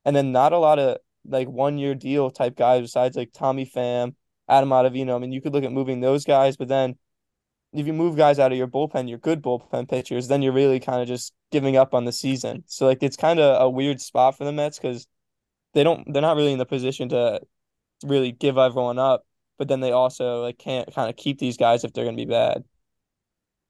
and 0.04 0.16
then 0.16 0.32
not 0.32 0.52
a 0.52 0.58
lot 0.58 0.78
of 0.78 0.98
like 1.26 1.48
one 1.48 1.76
year 1.78 1.94
deal 1.94 2.30
type 2.30 2.56
guys 2.56 2.82
besides 2.82 3.16
like 3.16 3.32
Tommy 3.32 3.66
Pham, 3.66 4.14
Adam 4.48 4.70
Ottavino. 4.70 5.14
I 5.14 5.18
mean, 5.18 5.32
you 5.32 5.42
could 5.42 5.52
look 5.52 5.64
at 5.64 5.72
moving 5.72 6.00
those 6.00 6.24
guys, 6.24 6.56
but 6.56 6.68
then 6.68 6.96
if 7.72 7.86
you 7.86 7.92
move 7.92 8.16
guys 8.16 8.38
out 8.38 8.52
of 8.52 8.58
your 8.58 8.66
bullpen, 8.66 9.08
your 9.08 9.18
good 9.18 9.42
bullpen 9.42 9.88
pitchers, 9.88 10.28
then 10.28 10.40
you're 10.42 10.52
really 10.52 10.80
kind 10.80 11.02
of 11.02 11.08
just 11.08 11.34
giving 11.50 11.76
up 11.76 11.94
on 11.94 12.04
the 12.06 12.12
season. 12.12 12.64
So 12.66 12.86
like 12.86 13.02
it's 13.02 13.16
kind 13.16 13.38
of 13.40 13.60
a 13.60 13.68
weird 13.68 14.00
spot 14.00 14.38
for 14.38 14.44
the 14.44 14.52
Mets 14.52 14.78
because 14.78 15.06
they 15.74 15.84
don't 15.84 16.10
they're 16.12 16.22
not 16.22 16.36
really 16.36 16.52
in 16.52 16.58
the 16.58 16.66
position 16.66 17.10
to 17.10 17.40
really 18.04 18.32
give 18.32 18.56
everyone 18.58 18.98
up, 18.98 19.26
but 19.58 19.68
then 19.68 19.80
they 19.80 19.92
also 19.92 20.42
like 20.42 20.58
can't 20.58 20.92
kind 20.94 21.10
of 21.10 21.16
keep 21.16 21.38
these 21.38 21.58
guys 21.58 21.84
if 21.84 21.92
they're 21.92 22.04
going 22.04 22.16
to 22.16 22.24
be 22.24 22.30
bad. 22.30 22.64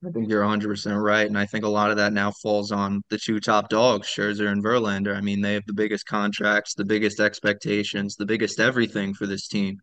I 0.06 0.10
think 0.10 0.28
you're 0.28 0.44
100% 0.44 1.02
right. 1.02 1.26
And 1.26 1.36
I 1.36 1.46
think 1.46 1.64
a 1.64 1.68
lot 1.68 1.90
of 1.90 1.96
that 1.96 2.12
now 2.12 2.30
falls 2.30 2.70
on 2.70 3.02
the 3.10 3.18
two 3.18 3.40
top 3.40 3.68
dogs, 3.68 4.06
Scherzer 4.06 4.50
and 4.52 4.62
Verlander. 4.62 5.16
I 5.16 5.20
mean, 5.20 5.40
they 5.40 5.54
have 5.54 5.66
the 5.66 5.72
biggest 5.72 6.06
contracts, 6.06 6.74
the 6.74 6.84
biggest 6.84 7.18
expectations, 7.18 8.14
the 8.14 8.26
biggest 8.26 8.60
everything 8.60 9.12
for 9.12 9.26
this 9.26 9.48
team. 9.48 9.78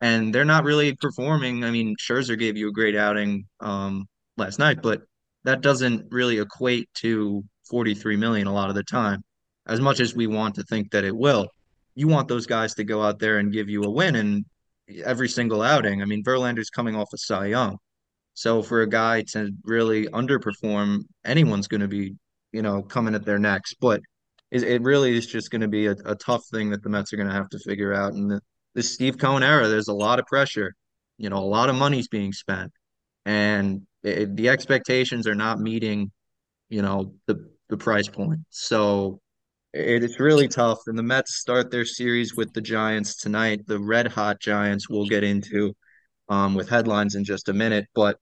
And 0.00 0.34
they're 0.34 0.46
not 0.46 0.64
really 0.64 0.94
performing. 0.94 1.64
I 1.64 1.70
mean, 1.70 1.96
Scherzer 1.96 2.38
gave 2.38 2.56
you 2.56 2.68
a 2.68 2.72
great 2.72 2.96
outing 2.96 3.44
um, 3.60 4.06
last 4.38 4.58
night, 4.58 4.80
but 4.82 5.02
that 5.44 5.60
doesn't 5.60 6.10
really 6.10 6.38
equate 6.38 6.88
to 6.94 7.44
43 7.68 8.16
million 8.16 8.46
a 8.46 8.54
lot 8.54 8.70
of 8.70 8.74
the 8.74 8.84
time, 8.84 9.22
as 9.66 9.80
much 9.80 10.00
as 10.00 10.14
we 10.14 10.26
want 10.26 10.54
to 10.54 10.62
think 10.62 10.90
that 10.92 11.04
it 11.04 11.14
will. 11.14 11.46
You 11.94 12.08
want 12.08 12.28
those 12.28 12.46
guys 12.46 12.74
to 12.76 12.84
go 12.84 13.02
out 13.02 13.18
there 13.18 13.38
and 13.38 13.52
give 13.52 13.68
you 13.68 13.82
a 13.82 13.90
win 13.90 14.16
and 14.16 14.46
every 15.04 15.28
single 15.28 15.60
outing. 15.60 16.00
I 16.00 16.06
mean, 16.06 16.24
Verlander's 16.24 16.70
coming 16.70 16.96
off 16.96 17.12
a 17.12 17.18
Cy 17.18 17.46
Young. 17.46 17.76
So 18.38 18.62
for 18.62 18.82
a 18.82 18.88
guy 18.88 19.22
to 19.32 19.50
really 19.64 20.06
underperform, 20.06 21.00
anyone's 21.24 21.66
going 21.66 21.80
to 21.80 21.88
be, 21.88 22.14
you 22.52 22.62
know, 22.62 22.82
coming 22.82 23.16
at 23.16 23.24
their 23.24 23.40
necks. 23.40 23.74
But 23.74 24.00
it, 24.52 24.80
really 24.80 25.18
is 25.18 25.26
just 25.26 25.50
going 25.50 25.62
to 25.62 25.66
be 25.66 25.86
a, 25.86 25.96
a 26.04 26.14
tough 26.14 26.44
thing 26.46 26.70
that 26.70 26.84
the 26.84 26.88
Mets 26.88 27.12
are 27.12 27.16
going 27.16 27.28
to 27.28 27.34
have 27.34 27.48
to 27.48 27.58
figure 27.58 27.92
out. 27.92 28.12
And 28.12 28.30
the, 28.30 28.40
the 28.76 28.82
Steve 28.84 29.18
Cohen 29.18 29.42
era, 29.42 29.66
there's 29.66 29.88
a 29.88 29.92
lot 29.92 30.20
of 30.20 30.26
pressure. 30.26 30.72
You 31.16 31.30
know, 31.30 31.38
a 31.38 31.50
lot 31.50 31.68
of 31.68 31.74
money's 31.74 32.06
being 32.06 32.32
spent, 32.32 32.70
and 33.26 33.82
it, 34.04 34.36
the 34.36 34.50
expectations 34.50 35.26
are 35.26 35.34
not 35.34 35.58
meeting, 35.58 36.12
you 36.68 36.80
know, 36.80 37.14
the 37.26 37.44
the 37.68 37.76
price 37.76 38.06
point. 38.06 38.38
So 38.50 39.18
it, 39.72 40.04
it's 40.04 40.20
really 40.20 40.46
tough. 40.46 40.78
And 40.86 40.96
the 40.96 41.02
Mets 41.02 41.34
start 41.34 41.72
their 41.72 41.84
series 41.84 42.36
with 42.36 42.52
the 42.52 42.60
Giants 42.60 43.16
tonight. 43.16 43.66
The 43.66 43.80
red 43.80 44.06
hot 44.06 44.38
Giants 44.38 44.88
we'll 44.88 45.06
get 45.06 45.24
into 45.24 45.74
um, 46.28 46.54
with 46.54 46.68
headlines 46.68 47.16
in 47.16 47.24
just 47.24 47.48
a 47.48 47.52
minute, 47.52 47.86
but 47.96 48.16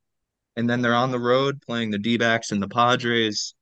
and 0.57 0.69
then 0.69 0.81
they're 0.81 0.95
on 0.95 1.11
the 1.11 1.21
road 1.21 1.61
playing 1.63 1.91
the 1.91 1.99
D-backs 1.99 2.51
and 2.51 2.63
the 2.63 2.69
Padres, 2.69 3.55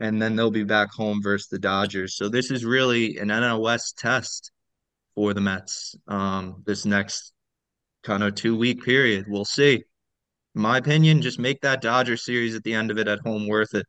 and 0.00 0.20
then 0.20 0.36
they'll 0.36 0.50
be 0.50 0.64
back 0.64 0.90
home 0.92 1.22
versus 1.22 1.48
the 1.48 1.58
Dodgers. 1.58 2.16
So 2.16 2.28
this 2.28 2.50
is 2.50 2.64
really 2.64 3.16
an 3.18 3.28
NL 3.28 3.62
West 3.62 3.98
test 3.98 4.52
for 5.14 5.32
the 5.32 5.40
Mets. 5.40 5.96
Um, 6.08 6.62
this 6.66 6.84
next 6.84 7.32
kind 8.02 8.22
of 8.22 8.34
two-week 8.34 8.84
period, 8.84 9.26
we'll 9.28 9.44
see. 9.44 9.82
In 10.54 10.60
my 10.60 10.76
opinion, 10.76 11.22
just 11.22 11.38
make 11.38 11.62
that 11.62 11.80
Dodger 11.80 12.16
series 12.16 12.54
at 12.54 12.64
the 12.64 12.74
end 12.74 12.90
of 12.90 12.98
it 12.98 13.08
at 13.08 13.20
home 13.20 13.48
worth 13.48 13.74
it. 13.74 13.86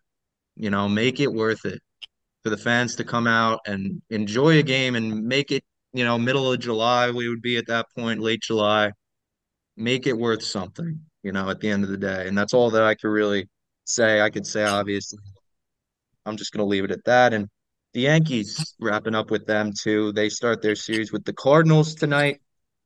You 0.56 0.70
know, 0.70 0.88
make 0.88 1.20
it 1.20 1.32
worth 1.32 1.66
it 1.66 1.82
for 2.44 2.50
the 2.50 2.58
fans 2.58 2.96
to 2.96 3.04
come 3.04 3.28
out 3.28 3.60
and 3.66 4.02
enjoy 4.10 4.60
a 4.60 4.64
game 4.64 4.96
and 4.96 5.26
make 5.26 5.52
it. 5.52 5.64
You 5.96 6.04
know, 6.04 6.18
middle 6.18 6.52
of 6.52 6.60
July, 6.60 7.12
we 7.12 7.30
would 7.30 7.42
be 7.42 7.58
at 7.58 7.68
that 7.68 7.86
point, 7.96 8.20
late 8.20 8.42
July. 8.42 8.92
Make 9.76 10.08
it 10.08 10.18
worth 10.18 10.44
something 10.44 11.02
you 11.24 11.32
know, 11.32 11.50
at 11.50 11.60
the 11.60 11.70
end 11.70 11.84
of 11.84 11.90
the 11.90 11.98
day. 11.98 12.28
And 12.28 12.38
that's 12.38 12.54
all 12.54 12.70
that 12.72 12.84
I 12.84 12.96
could 12.96 13.10
really 13.10 13.50
say. 13.86 14.22
I 14.22 14.30
could 14.30 14.46
say, 14.46 14.64
obviously, 14.64 15.20
I'm 16.26 16.38
just 16.38 16.54
going 16.54 16.60
to 16.60 16.70
leave 16.70 16.84
it 16.84 16.92
at 16.92 17.04
that. 17.06 17.34
And 17.34 17.48
the 17.94 18.02
Yankees, 18.02 18.76
wrapping 18.80 19.16
up 19.16 19.32
with 19.32 19.46
them 19.46 19.72
too. 19.80 20.12
They 20.12 20.30
start 20.30 20.62
their 20.62 20.76
series 20.76 21.12
with 21.12 21.24
the 21.26 21.34
Cardinals 21.34 21.96
tonight, 21.96 22.42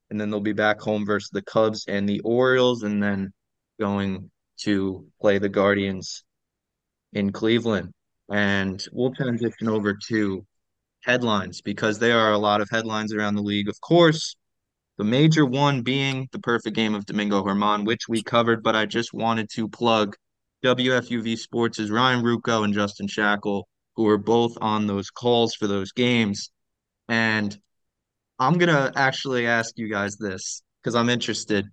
and 0.10 0.20
then 0.20 0.30
they'll 0.30 0.40
be 0.40 0.54
back 0.54 0.80
home 0.80 1.06
versus 1.06 1.30
the 1.32 1.42
Cubs 1.42 1.86
and 1.88 2.08
the 2.08 2.20
Orioles, 2.22 2.84
and 2.84 3.02
then 3.02 3.32
going 3.80 4.30
to 4.62 5.06
play 5.22 5.38
the 5.38 5.50
Guardians 5.50 6.24
in 7.14 7.32
Cleveland. 7.32 7.94
And 8.30 8.86
we'll 8.92 9.14
transition 9.14 9.70
over 9.70 9.98
to 10.10 10.46
headlines 11.04 11.62
because 11.62 12.00
there 12.00 12.20
are 12.20 12.34
a 12.34 12.38
lot 12.38 12.60
of 12.60 12.70
headlines 12.70 13.14
around 13.14 13.36
the 13.36 13.42
league, 13.42 13.70
of 13.70 13.80
course. 13.80 14.36
The 14.98 15.04
major 15.04 15.46
one 15.46 15.84
being 15.84 16.28
the 16.32 16.40
perfect 16.40 16.76
game 16.76 16.96
of 16.96 17.06
Domingo 17.06 17.44
Germán, 17.44 17.86
which 17.86 18.08
we 18.10 18.24
covered, 18.24 18.64
but 18.64 18.76
I 18.76 18.86
just 18.86 19.14
wanted 19.14 19.50
to 19.54 19.68
plug 19.68 20.16
WFUV 20.66 21.38
Sports' 21.38 21.90
Ryan 21.90 22.24
Ruocco 22.24 22.64
and 22.64 22.74
Justin 22.74 23.08
Shackil, 23.08 23.64
who 23.96 24.04
were 24.04 24.18
both 24.18 24.58
on 24.60 24.88
those 24.88 25.12
calls 25.12 25.54
for 25.54 25.68
those 25.68 25.92
games. 25.92 26.50
And 27.08 27.56
I'm 28.40 28.58
going 28.58 28.74
to 28.74 28.92
actually 28.96 29.46
ask 29.46 29.78
you 29.78 29.88
guys 29.88 30.18
this 30.18 30.64
because 30.82 30.96
I'm 30.96 31.10
interested. 31.10 31.68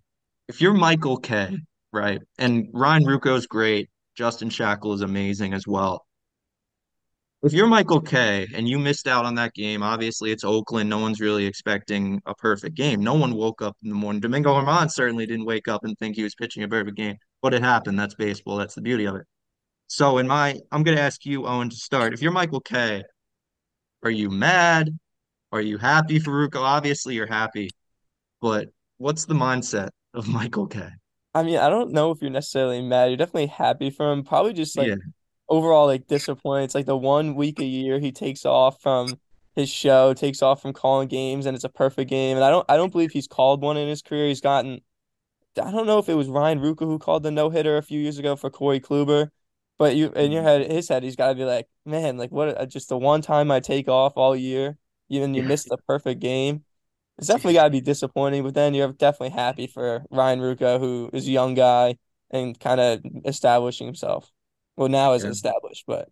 If 0.49 0.61
you're 0.61 0.75
Michael 0.75 1.17
Kay, 1.17 1.57
right, 1.93 2.21
and 2.39 2.69
Ryan 2.75 3.05
Ruocco 3.05 3.37
is 3.37 3.47
great, 3.47 3.89
Justin 4.17 4.51
Shackil 4.51 4.95
is 4.95 5.01
amazing 5.01 5.55
as 5.55 5.67
well 5.67 6.05
if 7.45 7.53
you're 7.53 7.67
Michael 7.67 8.01
Kay 8.01 8.47
and 8.55 8.67
you 8.67 8.79
missed 8.79 9.07
out 9.07 9.27
on 9.27 9.35
that 9.35 9.53
game, 9.53 9.83
obviously 9.83 10.33
it's 10.33 10.45
Oakland. 10.45 10.89
No 10.89 10.99
one's 10.99 11.21
really 11.21 11.45
expecting 11.45 12.23
a 12.25 12.35
perfect 12.35 12.75
game. 12.75 13.03
No 13.03 13.13
one 13.13 13.35
woke 13.35 13.61
up 13.61 13.77
in 13.83 13.91
the 13.91 13.95
morning. 13.95 14.21
Domingo 14.21 14.55
Germán 14.55 14.91
certainly 14.91 15.27
didn't 15.27 15.45
wake 15.45 15.69
up 15.69 15.85
and 15.85 15.97
think 15.99 16.17
he 16.17 16.23
was 16.23 16.35
pitching 16.35 16.63
a 16.63 16.69
perfect 16.69 16.97
game, 16.97 17.17
but 17.43 17.53
it 17.53 17.63
happened. 17.63 17.99
That's 17.99 18.15
baseball. 18.15 18.57
That's 18.57 18.75
the 18.75 18.81
beauty 18.81 19.05
of 19.05 19.17
it. 19.17 19.27
So, 19.89 20.17
in 20.17 20.27
my, 20.27 20.59
I'm 20.73 20.83
going 20.83 20.97
to 20.97 21.03
ask 21.03 21.27
you, 21.27 21.47
Owen, 21.47 21.69
to 21.69 21.77
start. 21.77 22.15
If 22.15 22.23
you're 22.23 22.33
Michael 22.33 22.61
Kay, 22.61 23.03
are 24.03 24.11
you 24.11 24.31
mad? 24.31 24.89
Are 25.53 25.61
you 25.61 25.77
happy 25.77 26.19
for 26.19 26.31
Ruocco? 26.31 26.63
Obviously, 26.63 27.15
you're 27.15 27.27
happy, 27.27 27.69
but 28.41 28.69
what's 28.97 29.27
the 29.27 29.35
mindset 29.35 29.91
of 30.15 30.27
Michael 30.27 30.67
Kay? 30.67 30.89
I 31.35 31.43
mean, 31.43 31.59
I 31.59 31.69
don't 31.69 31.93
know 31.93 32.11
if 32.11 32.23
you're 32.23 32.31
necessarily 32.31 32.81
mad. 32.81 33.11
You're 33.11 33.19
definitely 33.19 33.49
happy 33.49 33.91
for 33.91 34.11
him. 34.11 34.25
Probably 34.25 34.55
just 34.55 34.79
like 34.79 34.89
yeah 34.89 34.95
overall 35.49 35.87
like 35.87 36.07
disappointed. 36.07 36.65
It's 36.65 36.75
like 36.75 36.87
the 36.87 36.97
one 36.97 37.35
week 37.35 37.61
a 37.61 37.65
year 37.65 37.99
he 37.99 38.13
takes 38.13 38.45
off 38.45 38.81
from 38.81 39.19
his 39.55 39.71
show, 39.71 40.15
takes 40.15 40.43
off 40.43 40.63
from 40.63 40.73
calling 40.73 41.09
games, 41.09 41.47
and 41.47 41.55
it's 41.55 41.65
a 41.65 41.69
perfect 41.69 42.11
game. 42.11 42.37
And 42.37 42.45
I 42.45 42.51
don't 42.51 42.67
I 42.69 42.77
don't 42.77 42.93
believe 42.93 43.13
he's 43.13 43.29
called 43.29 43.63
one 43.63 43.77
in 43.77 43.89
his 43.89 44.03
career. 44.03 44.29
He's 44.29 44.41
gotten 44.41 44.81
I 45.63 45.71
don't 45.71 45.87
know 45.87 45.99
if 45.99 46.09
it 46.09 46.15
was 46.15 46.29
Ryan 46.29 46.61
Ruocco 46.61 46.81
who 46.87 46.99
called 46.99 47.23
the 47.23 47.31
no 47.31 47.51
hitter 47.51 47.77
a 47.77 47.83
few 47.83 48.01
years 48.01 48.19
ago 48.19 48.37
for 48.37 48.51
Corey 48.51 48.81
Kluber, 48.81 49.31
but 49.79 49.97
you 49.97 50.11
in 50.13 50.33
your 50.33 50.43
mm-hmm. 50.43 50.63
head 50.63 50.71
his 50.71 50.89
head 50.89 51.03
he's 51.03 51.17
got 51.17 51.29
to 51.29 51.35
be 51.35 51.45
like, 51.45 51.69
man, 51.85 52.17
like 52.19 52.33
what 52.33 52.69
just 52.69 52.89
the 52.89 52.99
one 52.99 53.23
time 53.23 53.51
I 53.51 53.61
take 53.61 53.89
off 53.89 54.15
all 54.17 54.37
year, 54.37 54.79
even 55.09 55.35
you 55.35 55.43
missed 55.43 55.69
the 55.69 55.79
perfect 55.87 56.21
game. 56.21 56.65
It's 57.19 57.29
definitely 57.29 57.55
got 57.55 57.65
to 57.65 57.71
be 57.71 57.81
disappointing, 57.81 58.43
but 58.43 58.55
then 58.55 58.75
you're 58.75 58.93
definitely 58.93 59.31
happy 59.31 59.69
for 59.69 60.05
Ryan 60.11 60.41
Ruocco, 60.41 60.81
who 60.81 61.11
is 61.13 61.29
a 61.29 61.31
young 61.31 61.55
guy 61.55 61.97
and 62.31 62.59
kind 62.59 62.81
of 62.81 63.03
establishing 63.25 63.87
himself. 63.87 64.33
Well, 64.77 64.89
now 64.89 65.13
is 65.13 65.25
yeah. 65.25 65.31
established, 65.31 65.85
but 65.87 66.09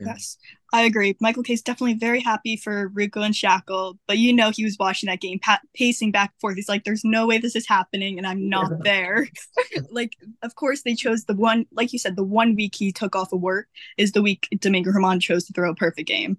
Yes, 0.00 0.38
I 0.72 0.82
agree. 0.82 1.16
Michael 1.20 1.42
Kay's 1.42 1.62
definitely 1.62 1.94
very 1.94 2.20
happy 2.20 2.56
for 2.56 2.90
Ruocco 2.90 3.24
and 3.24 3.34
Shackil, 3.34 3.98
but 4.06 4.18
you 4.18 4.32
know 4.32 4.50
he 4.50 4.64
was 4.64 4.76
watching 4.78 5.08
that 5.08 5.20
game, 5.20 5.38
pa- 5.38 5.60
pacing 5.74 6.10
back 6.10 6.32
and 6.32 6.40
forth. 6.40 6.56
He's 6.56 6.68
like, 6.68 6.84
"There's 6.84 7.04
no 7.04 7.26
way 7.26 7.38
this 7.38 7.56
is 7.56 7.68
happening, 7.68 8.18
and 8.18 8.26
I'm 8.26 8.48
not 8.48 8.82
there." 8.82 9.28
like, 9.90 10.16
of 10.42 10.54
course, 10.54 10.82
they 10.82 10.94
chose 10.94 11.24
the 11.24 11.34
one, 11.34 11.66
like 11.72 11.92
you 11.92 11.98
said, 11.98 12.16
the 12.16 12.24
one 12.24 12.54
week 12.56 12.74
he 12.74 12.92
took 12.92 13.14
off 13.14 13.32
of 13.32 13.40
work 13.40 13.68
is 13.96 14.12
the 14.12 14.22
week 14.22 14.48
Domingo 14.58 14.90
Germán 14.90 15.20
chose 15.20 15.44
to 15.46 15.52
throw 15.52 15.70
a 15.70 15.74
perfect 15.74 16.08
game. 16.08 16.38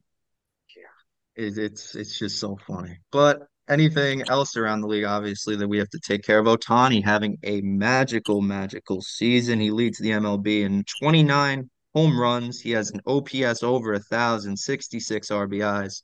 Yeah, 0.76 1.46
it, 1.46 1.58
it's 1.58 1.96
it's 1.96 2.18
just 2.18 2.40
so 2.40 2.58
funny. 2.68 3.00
But 3.12 3.48
anything 3.68 4.28
else 4.30 4.58
around 4.58 4.82
the 4.82 4.88
league, 4.88 5.06
obviously, 5.06 5.56
that 5.56 5.68
we 5.68 5.78
have 5.78 5.90
to 5.90 6.00
take 6.00 6.24
care 6.24 6.40
of. 6.40 6.46
Ohtani 6.46 7.04
having 7.04 7.38
a 7.44 7.62
magical, 7.62 8.42
magical 8.42 9.02
season. 9.02 9.60
He 9.60 9.72
leads 9.72 9.98
the 9.98 10.12
MLB 10.12 10.64
in 10.64 10.84
29 11.00 11.70
home 11.94 12.20
runs. 12.20 12.60
He 12.60 12.72
has 12.72 12.92
an 12.92 13.02
OPS 13.08 13.64
over 13.64 13.94
a 13.94 14.00
thousand, 14.00 14.58
66 14.58 15.30
RBIs. 15.30 16.04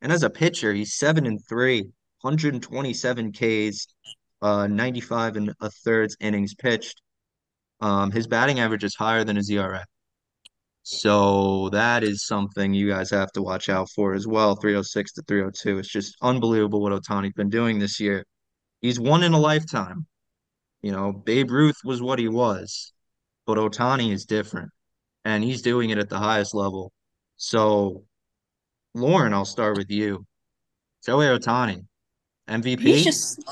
And 0.00 0.12
as 0.12 0.24
a 0.24 0.30
pitcher, 0.30 0.72
he's 0.72 0.96
seven 0.96 1.26
and 1.26 1.40
three, 1.48 1.82
127 2.22 3.32
Ks, 3.32 3.86
uh, 4.42 4.66
95 4.66 5.36
and 5.36 5.54
a 5.60 5.70
thirds 5.70 6.16
innings 6.20 6.54
pitched. 6.54 7.00
Um, 7.80 8.10
his 8.10 8.26
batting 8.26 8.60
average 8.60 8.84
is 8.84 8.94
higher 8.94 9.24
than 9.24 9.36
his 9.36 9.48
ERA. 9.50 9.84
So 10.84 11.68
that 11.70 12.02
is 12.02 12.26
something 12.26 12.74
you 12.74 12.88
guys 12.88 13.10
have 13.10 13.30
to 13.32 13.42
watch 13.42 13.68
out 13.68 13.88
for 13.94 14.14
as 14.14 14.26
well. 14.26 14.56
306 14.56 15.12
to 15.12 15.22
302. 15.28 15.78
It's 15.78 15.88
just 15.88 16.16
unbelievable 16.22 16.82
what 16.82 16.92
Ohtani's 16.92 17.34
been 17.34 17.50
doing 17.50 17.78
this 17.78 18.00
year. 18.00 18.24
He's 18.80 18.98
one 18.98 19.22
in 19.22 19.32
a 19.32 19.38
lifetime. 19.38 20.06
You 20.82 20.90
know, 20.90 21.12
Babe 21.12 21.50
Ruth 21.50 21.76
was 21.84 22.02
what 22.02 22.18
he 22.18 22.28
was, 22.28 22.92
but 23.46 23.58
Ohtani 23.58 24.12
is 24.12 24.24
different 24.24 24.70
and 25.24 25.44
he's 25.44 25.62
doing 25.62 25.90
it 25.90 25.98
at 25.98 26.08
the 26.08 26.18
highest 26.18 26.54
level. 26.54 26.92
So, 27.36 28.04
Lauren, 28.94 29.32
I'll 29.32 29.44
start 29.44 29.76
with 29.76 29.90
you. 29.90 30.26
Shohei 31.06 31.38
Ohtani, 31.38 31.84
MVP. 32.48 32.80
He's 32.80 33.04
just 33.04 33.44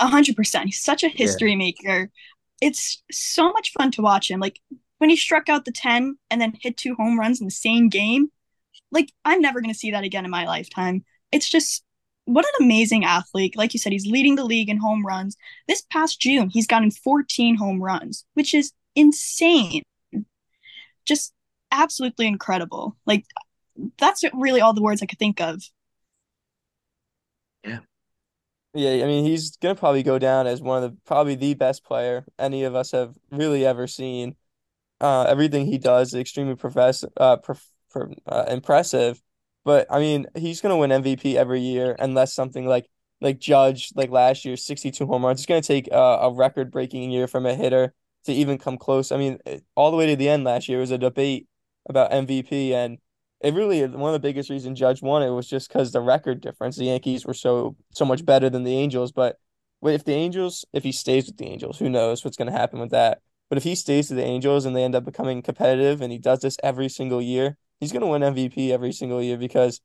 hundred 0.00 0.36
percent. 0.36 0.66
He's 0.66 0.80
such 0.80 1.04
a 1.04 1.08
history 1.08 1.50
yeah. 1.50 1.56
maker. 1.56 2.10
It's 2.60 3.02
so 3.10 3.52
much 3.52 3.72
fun 3.72 3.90
to 3.92 4.02
watch 4.02 4.30
him. 4.30 4.40
Like 4.40 4.60
when 4.98 5.10
he 5.10 5.16
struck 5.16 5.48
out 5.48 5.64
the 5.64 5.72
ten 5.72 6.16
and 6.30 6.40
then 6.40 6.54
hit 6.60 6.76
two 6.76 6.94
home 6.94 7.18
runs 7.18 7.40
in 7.40 7.46
the 7.46 7.50
same 7.50 7.88
game. 7.88 8.30
Like 8.90 9.12
I'm 9.24 9.40
never 9.40 9.60
gonna 9.60 9.74
see 9.74 9.90
that 9.90 10.04
again 10.04 10.24
in 10.24 10.30
my 10.30 10.46
lifetime. 10.46 11.04
It's 11.32 11.48
just 11.48 11.82
what 12.24 12.44
an 12.44 12.64
amazing 12.64 13.04
athlete. 13.04 13.56
Like 13.56 13.72
you 13.72 13.78
said, 13.78 13.92
he's 13.92 14.06
leading 14.06 14.36
the 14.36 14.44
league 14.44 14.68
in 14.68 14.78
home 14.78 15.06
runs. 15.06 15.36
This 15.68 15.82
past 15.90 16.20
June, 16.20 16.50
he's 16.50 16.66
gotten 16.66 16.90
14 16.90 17.56
home 17.56 17.82
runs, 17.82 18.24
which 18.34 18.54
is 18.54 18.72
insane 18.94 19.82
just 21.06 21.32
absolutely 21.72 22.26
incredible. 22.26 22.96
Like 23.06 23.24
that's 23.98 24.24
really 24.34 24.60
all 24.60 24.74
the 24.74 24.82
words 24.82 25.02
I 25.02 25.06
could 25.06 25.18
think 25.18 25.40
of. 25.40 25.62
Yeah. 27.64 27.78
Yeah, 28.74 29.04
I 29.04 29.06
mean, 29.06 29.24
he's 29.24 29.56
gonna 29.56 29.74
probably 29.74 30.02
go 30.02 30.18
down 30.18 30.46
as 30.46 30.60
one 30.60 30.82
of 30.82 30.90
the 30.90 30.98
probably 31.06 31.34
the 31.34 31.54
best 31.54 31.82
player 31.82 32.26
any 32.38 32.64
of 32.64 32.74
us 32.74 32.90
have 32.90 33.16
really 33.30 33.64
ever 33.64 33.86
seen. 33.86 34.36
Uh, 35.00 35.24
everything 35.24 35.66
he 35.66 35.78
does 35.78 36.08
is 36.08 36.20
extremely 36.20 36.56
profess 36.56 37.04
uh, 37.18 37.36
prof- 37.36 37.70
uh, 38.26 38.44
impressive. 38.48 39.22
But 39.64 39.86
I 39.90 39.98
mean, 39.98 40.26
he's 40.36 40.60
gonna 40.60 40.76
win 40.76 40.92
MVP 40.92 41.36
every 41.36 41.60
year 41.60 41.96
unless 41.98 42.34
something 42.34 42.66
like 42.66 42.88
like 43.20 43.38
Judge 43.38 43.92
like 43.94 44.10
last 44.10 44.44
year, 44.44 44.56
62 44.56 45.06
home 45.06 45.24
runs. 45.24 45.40
It's 45.40 45.46
gonna 45.46 45.62
take 45.62 45.88
uh, 45.92 46.18
a 46.22 46.32
record 46.32 46.70
breaking 46.70 47.10
year 47.10 47.26
from 47.26 47.46
a 47.46 47.54
hitter 47.54 47.94
to 48.24 48.32
even 48.32 48.58
come 48.58 48.78
close. 48.78 49.12
I 49.12 49.16
mean, 49.16 49.38
all 49.74 49.90
the 49.90 49.96
way 49.96 50.06
to 50.06 50.16
the 50.16 50.28
end 50.28 50.44
last 50.44 50.68
year 50.68 50.78
was 50.78 50.90
a 50.90 50.98
debate 50.98 51.48
about 51.88 52.12
MVP, 52.12 52.74
and 52.74 52.98
it 53.40 53.54
really 53.54 53.84
one 53.86 54.14
of 54.14 54.20
the 54.20 54.26
biggest 54.28 54.50
reasons 54.50 54.78
Judge 54.78 55.02
won 55.02 55.22
it 55.22 55.30
was 55.30 55.48
just 55.48 55.68
because 55.68 55.92
the 55.92 56.00
record 56.00 56.40
difference. 56.40 56.76
The 56.76 56.84
Yankees 56.86 57.26
were 57.26 57.34
so 57.34 57.76
so 57.92 58.04
much 58.04 58.24
better 58.24 58.48
than 58.50 58.64
the 58.64 58.76
Angels, 58.76 59.12
but 59.12 59.36
if 59.82 60.04
the 60.04 60.14
Angels, 60.14 60.64
if 60.72 60.82
he 60.84 60.92
stays 60.92 61.26
with 61.26 61.36
the 61.36 61.46
Angels, 61.46 61.78
who 61.78 61.88
knows 61.88 62.24
what's 62.24 62.36
going 62.36 62.50
to 62.50 62.56
happen 62.58 62.80
with 62.80 62.90
that? 62.90 63.20
But 63.48 63.58
if 63.58 63.64
he 63.64 63.74
stays 63.74 64.10
with 64.10 64.18
the 64.18 64.24
Angels 64.24 64.64
and 64.64 64.74
they 64.74 64.84
end 64.84 64.94
up 64.94 65.04
becoming 65.04 65.42
competitive, 65.42 66.00
and 66.00 66.12
he 66.12 66.18
does 66.18 66.40
this 66.40 66.56
every 66.62 66.88
single 66.88 67.22
year, 67.22 67.56
he's 67.80 67.92
going 67.92 68.02
to 68.02 68.08
win 68.08 68.22
MVP 68.22 68.70
every 68.70 68.92
single 68.92 69.22
year 69.22 69.36
because 69.36 69.80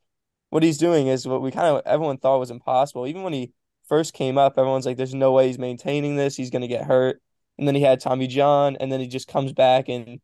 what 0.50 0.64
he's 0.64 0.78
doing 0.78 1.08
is 1.08 1.28
what 1.28 1.42
we 1.42 1.52
kind 1.52 1.68
of 1.68 1.82
everyone 1.86 2.18
thought 2.18 2.40
was 2.40 2.52
impossible. 2.52 3.08
Even 3.08 3.24
when 3.24 3.34
he 3.34 3.54
first 3.88 4.14
came 4.14 4.38
up, 4.38 4.58
everyone's 4.58 4.86
like, 4.86 4.98
"There's 4.98 5.14
no 5.14 5.32
way 5.32 5.48
he's 5.48 5.60
maintaining 5.60 6.16
this. 6.16 6.36
He's 6.36 6.50
going 6.50 6.64
to 6.64 6.68
get 6.68 6.86
hurt." 6.86 7.22
and 7.62 7.68
then 7.68 7.76
he 7.76 7.82
had 7.82 8.00
Tommy 8.00 8.26
John, 8.28 8.76
and 8.78 8.92
then 8.92 9.00
he 9.00 9.08
just 9.08 9.28
comes 9.28 9.54
back 9.54 9.88
and 9.88 10.20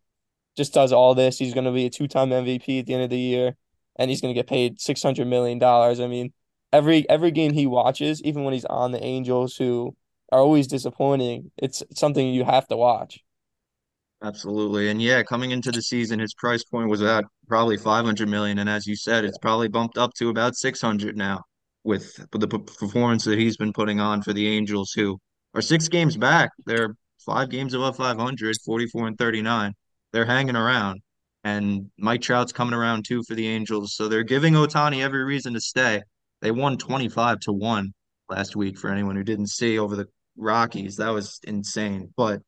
just 0.56 0.74
does 0.74 0.92
all 0.92 1.14
this. 1.14 1.38
He's 1.38 1.54
going 1.54 1.66
to 1.66 1.72
be 1.72 1.86
a 1.86 1.90
two-time 1.90 2.32
MVP 2.32 2.80
at 2.80 2.88
the 2.88 2.96
end 2.96 3.04
of 3.04 3.12
the 3.12 3.20
year, 3.20 3.56
and 3.96 4.10
he's 4.10 4.22
going 4.22 4.34
to 4.34 4.40
get 4.40 4.48
paid 4.48 4.82
six 4.82 5.04
hundred 5.04 5.28
million 5.28 5.60
dollars. 5.60 6.00
I 6.00 6.08
mean, 6.08 6.34
every 6.74 7.08
every 7.10 7.30
game 7.30 7.54
he 7.54 7.68
watches, 7.68 8.24
even 8.24 8.44
when 8.44 8.54
he's 8.54 8.66
on 8.66 8.92
the 8.92 9.04
Angels, 9.04 9.56
who 9.56 9.96
are 10.32 10.40
always 10.40 10.66
disappointing, 10.68 11.52
it's 11.58 11.84
something 11.94 12.28
you 12.28 12.44
have 12.44 12.68
to 12.70 12.78
watch. 12.78 13.24
Absolutely, 14.24 14.90
and 14.90 15.02
yeah, 15.02 15.22
coming 15.22 15.52
into 15.52 15.72
the 15.72 15.82
season, 15.82 16.20
his 16.20 16.34
price 16.34 16.64
point 16.64 16.90
was 16.90 17.04
at 17.04 17.24
probably 17.48 17.78
five 17.78 18.04
hundred 18.06 18.30
million, 18.30 18.60
and 18.60 18.70
as 18.70 18.88
you 18.88 18.96
said, 18.96 19.24
it's 19.24 19.38
probably 19.38 19.68
bumped 19.68 19.98
up 19.98 20.12
to 20.16 20.30
about 20.30 20.56
six 20.56 20.82
hundred 20.82 21.16
now 21.16 21.42
with, 21.84 22.26
with 22.34 22.42
the 22.42 22.60
performance 22.60 23.24
that 23.24 23.40
he's 23.40 23.58
been 23.58 23.74
putting 23.74 24.00
on 24.00 24.22
for 24.22 24.34
the 24.34 24.48
Angels, 24.48 24.92
who 24.92 25.18
are 25.54 25.62
six 25.62 25.88
games 25.88 26.18
back. 26.18 26.52
They're 26.66 26.96
five 27.26 27.50
games 27.50 27.74
above 27.74 27.96
500, 27.98 28.58
44 28.66 29.08
and 29.08 29.18
39. 29.18 29.74
They're 30.12 30.26
hanging 30.26 30.56
around. 30.56 31.02
And 31.44 31.90
Mike 31.98 32.22
Trout's 32.22 32.52
coming 32.52 32.74
around 32.74 33.06
too 33.06 33.24
for 33.28 33.36
the 33.36 33.48
Angels. 33.48 33.96
So 33.96 34.08
they're 34.08 34.24
giving 34.24 34.54
Ohtani 34.54 35.02
every 35.02 35.24
reason 35.24 35.54
to 35.54 35.62
stay. 35.62 36.02
They 36.42 36.52
won 36.52 36.78
25 36.78 37.40
to 37.42 37.54
1 37.54 37.94
last 38.30 38.56
week 38.56 38.78
for 38.78 38.90
anyone 38.90 39.16
who 39.16 39.24
didn't 39.24 39.48
see 39.48 39.80
over 39.80 39.96
the 39.96 40.08
Rockies. 40.36 40.98
That 40.98 41.10
was 41.10 41.40
insane. 41.44 42.14
But, 42.18 42.42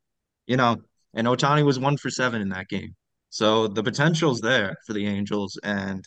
you 0.47 0.57
know, 0.57 0.77
and 1.13 1.27
Ohtani 1.27 1.65
was 1.65 1.79
one 1.79 1.97
for 1.97 2.09
seven 2.09 2.41
in 2.41 2.49
that 2.49 2.67
game. 2.67 2.95
So 3.29 3.67
the 3.67 3.83
potential's 3.83 4.41
there 4.41 4.75
for 4.85 4.93
the 4.93 5.05
Angels. 5.05 5.57
And 5.63 6.03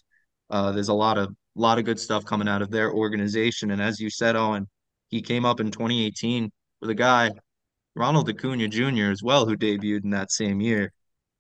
uh, 0.51 0.73
there's 0.73 0.89
a 0.89 0.95
lot 0.95 1.19
of 1.19 1.35
lot 1.55 1.79
of 1.79 1.85
good 1.85 2.01
stuff 2.01 2.25
coming 2.25 2.49
out 2.49 2.63
of 2.63 2.71
their 2.71 2.93
organization. 2.93 3.71
And 3.71 3.83
as 3.83 4.01
you 4.01 4.11
said, 4.11 4.37
Owen, 4.37 4.67
he 5.09 5.21
came 5.21 5.45
up 5.45 5.61
in 5.61 5.71
2018 5.71 6.51
with 6.81 6.91
a 6.91 6.95
guy 6.95 7.31
Ronald 7.95 8.29
Acuna 8.29 8.69
Jr. 8.69 9.11
as 9.11 9.23
well, 9.23 9.47
who 9.47 9.57
debuted 9.57 10.05
in 10.05 10.11
that 10.11 10.33
same 10.33 10.61
year, 10.61 10.93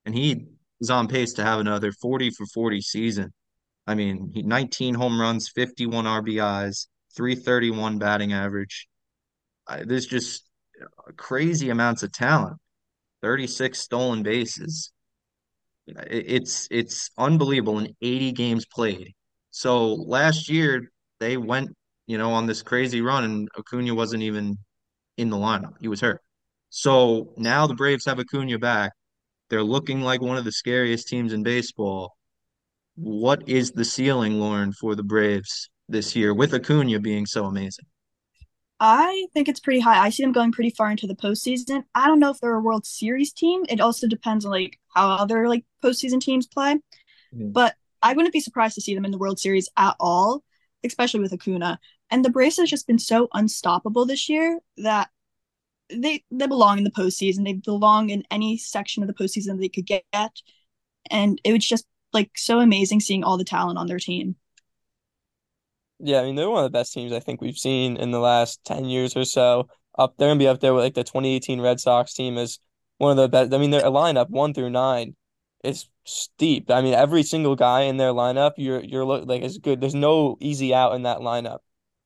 and 0.05 0.15
he 0.15 0.47
is 0.81 0.91
on 0.91 1.09
pace 1.09 1.33
to 1.35 1.45
have 1.45 1.61
another 1.61 1.93
40 1.93 2.31
for 2.31 2.47
40 2.47 2.81
season. 2.83 3.33
I 3.87 3.95
mean, 3.95 4.31
he 4.35 4.43
19 4.43 4.95
home 4.95 5.21
runs, 5.21 5.49
51 5.49 6.05
RBIs, 6.05 6.89
331 7.17 7.99
batting 7.99 8.33
average. 8.33 8.87
there's 9.85 10.07
just 10.07 10.45
crazy 11.17 11.71
amounts 11.71 12.03
of 12.03 12.13
talent. 12.13 12.59
36 13.23 13.79
stolen 13.79 14.23
bases. 14.23 14.93
It's 15.87 16.69
it's 16.71 17.11
unbelievable 17.19 17.79
in 17.79 17.95
80 18.01 18.33
games 18.33 18.67
played. 18.67 19.13
So 19.51 19.95
last 19.95 20.49
year 20.49 20.91
they 21.21 21.37
went, 21.37 21.71
you 22.07 22.19
know, 22.19 22.33
on 22.33 22.47
this 22.47 22.63
crazy 22.63 23.01
run 23.01 23.25
and 23.25 23.49
Acuna 23.59 23.95
wasn't 23.95 24.23
even 24.23 24.59
in 25.17 25.31
the 25.31 25.37
lineup. 25.37 25.75
He 25.81 25.89
was 25.89 26.01
hurt. 26.01 26.21
So 26.71 27.35
now 27.37 27.67
the 27.67 27.75
Braves 27.75 28.07
have 28.07 28.19
Acuna 28.19 28.59
back. 28.59 28.93
They're 29.51 29.63
looking 29.63 30.01
like 30.01 30.23
one 30.23 30.39
of 30.39 30.45
the 30.45 30.53
scariest 30.53 31.09
teams 31.09 31.33
in 31.33 31.43
baseball. 31.43 32.17
What 32.97 33.49
is 33.49 33.73
the 33.73 33.85
ceiling, 33.85 34.41
Lauren, 34.41 34.73
for 34.73 34.95
the 34.95 35.03
Braves 35.03 35.69
this 35.89 36.17
year 36.17 36.33
with 36.35 36.55
Acuna 36.55 37.01
being 37.01 37.27
so 37.27 37.45
amazing? 37.45 37.87
I 38.85 39.29
think 39.33 39.49
it's 39.49 39.61
pretty 39.61 39.79
high. 39.79 40.05
I 40.05 40.11
see 40.11 40.25
them 40.25 40.33
going 40.33 40.51
pretty 40.51 40.71
far 40.71 40.91
into 40.91 41.07
the 41.07 41.15
postseason. 41.15 41.85
I 41.95 42.09
don't 42.09 42.19
know 42.19 42.31
if 42.31 42.41
they're 42.41 42.57
a 42.57 42.61
World 42.61 42.85
Series 42.85 43.33
team. 43.33 43.63
It 43.69 43.81
also 43.81 44.09
depends 44.09 44.45
on 44.45 44.51
like 44.51 44.77
how 44.89 45.09
other 45.09 45.49
like 45.49 45.65
postseason 45.85 46.21
teams 46.21 46.49
play. 46.49 46.75
Mm-hmm. 47.33 47.53
But 47.53 47.77
I 48.03 48.13
wouldn't 48.13 48.33
be 48.33 48.41
surprised 48.41 48.75
to 48.75 48.81
see 48.81 48.97
them 48.97 49.05
in 49.05 49.13
the 49.13 49.19
World 49.19 49.39
Series 49.39 49.69
at 49.77 49.95
all, 50.01 50.43
especially 50.83 51.21
with 51.21 51.33
Acuna. 51.33 51.79
And 52.11 52.25
the 52.25 52.31
Braves 52.31 52.57
has 52.57 52.69
just 52.69 52.89
been 52.89 52.99
so 52.99 53.29
unstoppable 53.33 54.05
this 54.05 54.29
year 54.29 54.59
that 54.79 55.11
they 55.89 56.25
they 56.33 56.49
belong 56.49 56.79
in 56.79 56.85
the 56.85 56.91
postseason. 56.91 57.45
They 57.45 57.53
belong 57.53 58.11
in 58.11 58.25
any 58.33 58.59
section 58.59 59.05
of 59.05 59.07
the 59.07 59.15
postseason 59.15 59.61
they 59.61 59.69
could 59.69 59.87
get, 59.87 60.03
and 61.09 61.41
it 61.45 61.53
was 61.53 61.65
just 61.65 61.87
like 62.13 62.33
so 62.35 62.59
amazing 62.59 62.99
seeing 62.99 63.23
all 63.23 63.39
the 63.39 63.45
talent 63.45 63.79
on 63.79 63.87
their 63.87 64.01
team. 64.01 64.35
Yeah, 66.03 66.21
I 66.21 66.25
mean 66.25 66.35
they're 66.35 66.51
one 66.51 66.65
of 66.65 66.71
the 66.71 66.77
best 66.77 66.93
teams 66.93 67.13
I 67.13 67.21
think 67.21 67.41
we've 67.41 67.57
seen 67.57 67.97
in 67.97 68.11
the 68.11 68.19
last 68.21 68.63
ten 68.65 68.87
years 68.87 69.17
or 69.17 69.25
so. 69.25 69.69
Up, 69.99 70.15
they're 70.17 70.29
gonna 70.29 70.39
be 70.39 70.49
up 70.49 70.61
there 70.61 70.75
with 70.75 70.85
like 70.85 70.95
the 70.95 71.05
2018 71.05 71.61
Red 71.61 71.79
Sox 71.81 72.13
team 72.15 72.39
is 72.39 72.59
one 72.99 73.13
of 73.13 73.17
the 73.17 73.29
best. 73.29 73.55
I 73.55 73.59
mean, 73.59 73.71
their 73.71 73.83
lineup 73.83 74.31
one 74.31 74.53
through 74.55 74.71
nine 74.71 75.15
is 75.63 75.87
steep. 76.05 76.71
I 76.71 76.81
mean, 76.81 76.95
every 76.95 77.23
single 77.23 77.57
guy 77.57 77.83
in 77.83 77.97
their 77.97 78.13
lineup, 78.13 78.53
you're 78.57 78.81
you're 78.83 79.05
look 79.05 79.27
like 79.27 79.43
is 79.43 79.59
good. 79.59 79.81
There's 79.81 79.95
no 79.95 80.37
easy 80.41 80.75
out 80.75 80.95
in 80.95 81.03
that 81.05 81.19
lineup, 81.19 81.59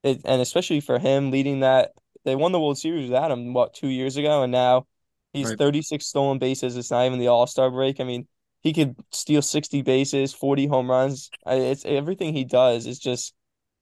it, 0.03 0.21
and 0.25 0.43
especially 0.43 0.81
for 0.81 0.99
him 0.99 1.31
leading 1.31 1.61
that 1.61 1.93
they 2.25 2.37
won 2.37 2.53
the 2.53 2.61
World 2.61 2.79
Series 2.79 3.09
without 3.09 3.31
him 3.31 3.55
what 3.55 3.73
two 3.73 3.89
years 3.89 4.17
ago, 4.17 4.43
and 4.43 4.53
now 4.53 4.87
he's 5.33 5.49
right. 5.51 5.59
36 5.59 6.05
stolen 6.05 6.39
bases. 6.39 6.77
It's 6.77 6.91
not 6.91 7.07
even 7.07 7.19
the 7.19 7.29
All 7.29 7.47
Star 7.47 7.71
break. 7.71 8.01
I 8.01 8.05
mean, 8.05 8.27
he 8.61 8.73
could 8.73 8.97
steal 9.13 9.43
60 9.43 9.83
bases, 9.83 10.35
40 10.35 10.67
home 10.67 10.91
runs. 10.91 11.31
It's 11.47 11.85
everything 11.85 12.35
he 12.35 12.45
does 12.45 12.87
is 12.87 12.99
just 12.99 13.33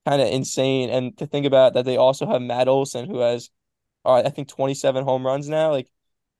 kind 0.05 0.21
of 0.21 0.27
insane. 0.27 0.89
And 0.89 1.17
to 1.17 1.27
think 1.27 1.45
about 1.45 1.73
that, 1.73 1.85
they 1.85 1.97
also 1.97 2.27
have 2.27 2.41
Matt 2.41 2.67
Olson, 2.67 3.09
who 3.09 3.19
has, 3.19 3.49
uh, 4.05 4.23
I 4.25 4.29
think, 4.29 4.47
27 4.47 5.03
home 5.03 5.25
runs 5.25 5.49
now. 5.49 5.71
Like 5.71 5.89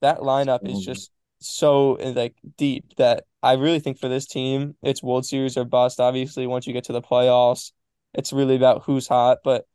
that 0.01 0.19
lineup 0.19 0.67
is 0.67 0.79
just 0.83 1.11
so 1.39 1.91
like 1.93 2.35
deep 2.57 2.95
that 2.97 3.25
I 3.43 3.53
really 3.53 3.79
think 3.79 3.99
for 3.99 4.09
this 4.09 4.25
team, 4.25 4.75
it's 4.81 5.03
World 5.03 5.25
Series 5.25 5.57
or 5.57 5.65
bust. 5.65 5.99
Obviously, 5.99 6.47
once 6.47 6.67
you 6.67 6.73
get 6.73 6.85
to 6.85 6.93
the 6.93 7.01
playoffs, 7.01 7.71
it's 8.13 8.33
really 8.33 8.55
about 8.55 8.83
who's 8.83 9.07
hot. 9.07 9.39
But 9.43 9.65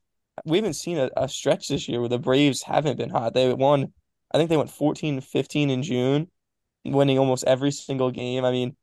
we 0.44 0.59
haven't 0.59 0.74
seen 0.74 0.98
a, 0.98 1.11
a 1.16 1.29
stretch 1.29 1.68
this 1.68 1.88
year 1.88 2.00
where 2.00 2.09
the 2.09 2.18
Braves 2.18 2.62
haven't 2.62 2.98
been 2.98 3.11
hot. 3.11 3.35
They 3.35 3.53
won, 3.53 3.92
I 4.33 4.38
think 4.38 4.50
they 4.50 4.57
went 4.57 4.70
14 4.70 5.20
15 5.20 5.70
in 5.70 5.83
June, 5.83 6.29
winning 6.85 7.18
almost 7.18 7.44
every 7.44 7.70
single 7.70 8.11
game. 8.11 8.44
I 8.44 8.50
mean, 8.50 8.76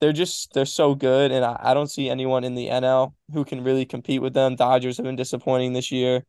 they're 0.00 0.12
just 0.12 0.52
they're 0.54 0.66
so 0.66 0.94
good, 0.94 1.30
and 1.30 1.44
I, 1.44 1.58
I 1.60 1.74
don't 1.74 1.90
see 1.90 2.08
anyone 2.08 2.44
in 2.44 2.54
the 2.54 2.68
NL 2.68 3.14
who 3.32 3.44
can 3.44 3.62
really 3.62 3.84
compete 3.84 4.22
with 4.22 4.34
them. 4.34 4.56
Dodgers 4.56 4.96
have 4.96 5.04
been 5.04 5.16
disappointing 5.16 5.72
this 5.72 5.90
year. 5.90 6.24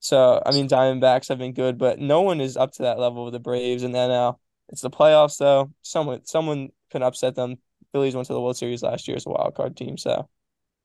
So 0.00 0.42
I 0.44 0.52
mean, 0.52 0.68
Diamondbacks 0.68 1.28
have 1.28 1.38
been 1.38 1.52
good, 1.52 1.78
but 1.78 1.98
no 1.98 2.22
one 2.22 2.40
is 2.40 2.56
up 2.56 2.72
to 2.72 2.82
that 2.82 2.98
level 2.98 3.24
with 3.24 3.32
the 3.34 3.40
Braves 3.40 3.82
and 3.82 3.94
the 3.94 3.98
NL. 3.98 4.38
It's 4.68 4.80
the 4.82 4.90
playoffs, 4.90 5.38
though. 5.38 5.72
Someone 5.82 6.24
someone 6.24 6.70
can 6.90 7.02
upset 7.02 7.34
them. 7.34 7.56
Phillies 7.92 8.14
went 8.14 8.26
to 8.28 8.32
the 8.32 8.40
World 8.40 8.56
Series 8.56 8.82
last 8.82 9.06
year 9.06 9.16
as 9.16 9.26
a 9.26 9.30
wild 9.30 9.54
card 9.54 9.76
team, 9.76 9.98
so 9.98 10.28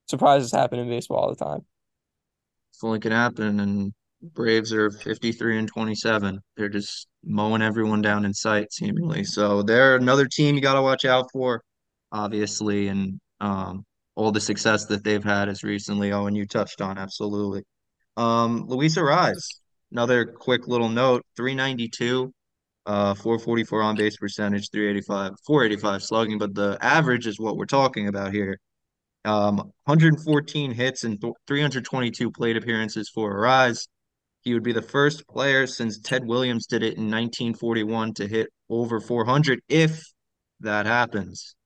surprises 0.08 0.52
happen 0.52 0.80
in 0.80 0.90
baseball 0.90 1.18
all 1.18 1.30
the 1.30 1.36
time. 1.36 1.66
It's 2.72 2.84
only 2.84 3.00
can 3.00 3.12
happen, 3.12 3.60
and 3.60 3.94
Braves 4.22 4.74
are 4.74 4.90
53 4.90 5.60
and 5.60 5.68
27. 5.68 6.42
They're 6.56 6.70
just 6.70 7.08
mowing 7.24 7.62
everyone 7.62 8.02
down 8.02 8.26
in 8.26 8.34
sight, 8.34 8.74
seemingly. 8.74 9.24
So 9.24 9.62
they're 9.62 9.96
another 9.96 10.28
team 10.28 10.56
you 10.56 10.62
got 10.62 10.74
to 10.74 10.82
watch 10.82 11.06
out 11.06 11.30
for, 11.32 11.64
obviously, 12.12 12.88
and 12.88 13.20
um, 13.39 13.86
all 14.15 14.32
the 14.32 14.41
success 14.41 14.86
that 14.88 15.04
they've 15.04 15.24
had 15.24 15.50
as 15.50 15.63
recently. 15.63 16.12
Oh, 16.12 16.28
and 16.28 16.36
you 16.36 16.46
touched 16.46 16.82
on 16.82 16.98
absolutely. 16.98 17.63
Um, 18.15 18.65
Luis 18.67 18.98
Arraez, 18.98 19.48
another 19.91 20.26
quick 20.26 20.67
little 20.67 20.89
note: 20.89 21.24
392, 21.36 22.34
uh, 22.86 23.13
444 23.13 23.82
on 23.82 23.96
base 23.96 24.17
percentage, 24.17 24.70
385, 24.72 25.34
485 25.46 26.04
slugging, 26.04 26.38
but 26.38 26.56
the 26.56 26.78
average 26.82 27.28
is 27.28 27.39
what 27.39 27.58
we're 27.58 27.65
talking 27.65 28.08
about 28.08 28.34
here. 28.34 28.60
Um, 29.26 29.58
114 29.84 30.72
hits 30.72 31.04
and 31.04 31.22
322 31.48 32.32
plate 32.32 32.56
appearances 32.56 33.12
for 33.13 33.36
Arraez. 33.36 33.88
He 34.41 34.54
would 34.54 34.63
be 34.63 34.72
the 34.72 34.82
first 34.82 35.28
player 35.28 35.67
since 35.67 36.00
Ted 36.00 36.26
Williams 36.26 36.67
did 36.67 36.82
it 36.82 36.96
in 36.96 37.12
1941 37.12 38.13
to 38.13 38.28
hit 38.28 38.48
over 38.70 39.02
400 39.02 39.60
if 39.67 40.02
that 40.62 40.86
happens. 40.86 41.57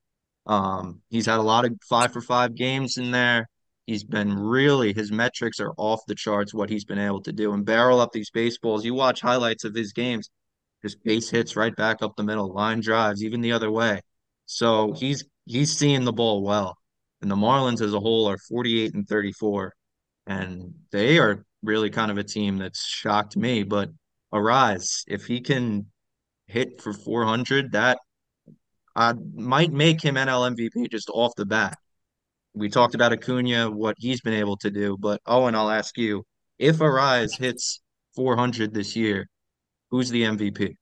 Um, 0.46 1.02
he's 1.10 1.26
had 1.26 1.40
a 1.40 1.44
lot 1.44 1.66
of 1.66 1.74
five 1.88 2.12
for 2.14 2.22
five 2.22 2.56
games 2.56 2.98
in 2.98 3.12
there. 3.12 3.48
He's 3.86 4.04
been 4.04 4.38
really, 4.38 4.94
his 4.94 5.12
metrics 5.12 5.60
are 5.60 5.74
off 5.78 6.02
the 6.08 6.16
charts, 6.16 6.54
what 6.54 6.70
he's 6.70 6.86
been 6.86 7.00
able 7.00 7.22
to 7.24 7.34
do 7.34 7.54
and 7.54 7.66
barrel 7.66 8.00
up 8.00 8.12
these 8.12 8.30
baseballs. 8.30 8.86
You 8.86 8.94
watch 8.94 9.22
highlights 9.22 9.64
of 9.64 9.76
his 9.76 9.92
games, 9.92 10.30
just 10.84 11.04
base 11.04 11.30
hits 11.30 11.56
right 11.56 11.76
back 11.76 12.02
up 12.02 12.16
the 12.16 12.24
middle, 12.24 12.54
line 12.54 12.80
drives, 12.82 13.24
even 13.24 13.42
the 13.42 13.52
other 13.52 13.72
way. 13.72 14.02
So 14.46 14.94
he's 14.94 15.24
he's 15.46 15.78
seeing 15.78 16.04
the 16.04 16.14
ball 16.14 16.44
well. 16.44 16.78
And 17.22 17.30
the 17.30 17.36
Marlins 17.36 17.82
as 17.82 17.94
a 17.94 18.00
whole 18.00 18.28
are 18.28 18.38
48 18.38 18.94
and 18.96 19.08
34. 19.08 19.74
And 20.28 20.74
they 20.92 21.20
are 21.20 21.46
really 21.64 21.90
kind 21.90 22.12
of 22.12 22.18
a 22.18 22.24
team 22.24 22.58
that's 22.58 22.84
shocked 22.86 23.38
me. 23.38 23.64
But 23.64 23.90
Arraez, 24.34 25.04
if 25.08 25.26
he 25.26 25.42
can 25.42 25.88
hit 26.48 26.82
for 26.82 26.94
400, 26.94 27.72
that 27.74 28.00
uh, 28.96 29.14
might 29.34 29.72
make 29.72 30.02
him 30.02 30.16
NL 30.16 30.56
MVP 30.56 30.92
just 30.92 31.10
off 31.10 31.34
the 31.36 31.46
bat. 31.46 31.78
We 32.54 32.70
talked 32.70 32.96
about 32.96 33.14
Acuna, 33.14 33.72
what 33.72 33.96
he's 33.98 34.22
been 34.22 34.34
able 34.34 34.58
to 34.58 34.70
do. 34.70 34.98
But 35.00 35.22
Owen, 35.26 35.56
I'll 35.56 35.70
ask 35.70 35.98
you 35.98 36.24
if 36.60 36.78
Arraez 36.78 37.38
hits 37.38 37.82
400 38.16 38.74
this 38.74 38.96
year, 38.96 39.28
who's 39.90 40.10
the 40.10 40.24
MVP? 40.24 40.76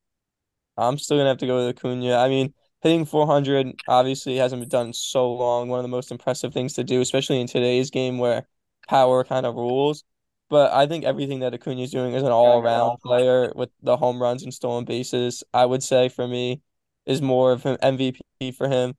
I'm 0.78 0.98
still 0.98 1.18
gonna 1.18 1.30
have 1.30 1.38
to 1.40 1.48
go 1.48 1.58
with 1.58 1.78
Acuna. 1.78 2.16
I 2.16 2.30
mean, 2.30 2.54
hitting 2.82 3.06
400 3.06 3.76
obviously 3.88 4.38
hasn't 4.38 4.62
been 4.62 4.70
done 4.70 4.94
so 4.94 5.32
long. 5.34 5.70
One 5.70 5.80
of 5.80 5.84
the 5.84 5.90
most 5.90 6.12
impressive 6.12 6.54
things 6.54 6.74
to 6.74 6.84
do, 6.84 7.02
especially 7.02 7.42
in 7.42 7.48
today's 7.48 7.92
game 7.92 8.18
where 8.18 8.48
power 8.88 9.24
kind 9.24 9.46
of 9.46 9.56
rules. 9.56 10.04
But 10.50 10.72
I 10.74 10.88
think 10.88 11.06
everything 11.06 11.42
that 11.42 11.54
Acuna 11.54 11.82
is 11.82 11.92
doing 11.92 12.16
as 12.16 12.24
an 12.24 12.32
all-around 12.32 12.98
player 13.06 13.52
with 13.56 13.70
the 13.84 13.98
home 13.98 14.20
runs 14.20 14.42
and 14.44 14.54
stolen 14.54 14.84
bases, 14.84 15.44
I 15.54 15.66
would 15.66 15.84
say 15.84 16.10
for 16.10 16.28
me, 16.28 16.62
is 17.06 17.22
more 17.22 17.52
of 17.52 17.66
an 17.66 17.78
MVP 17.78 18.56
for 18.56 18.68
him. 18.68 18.96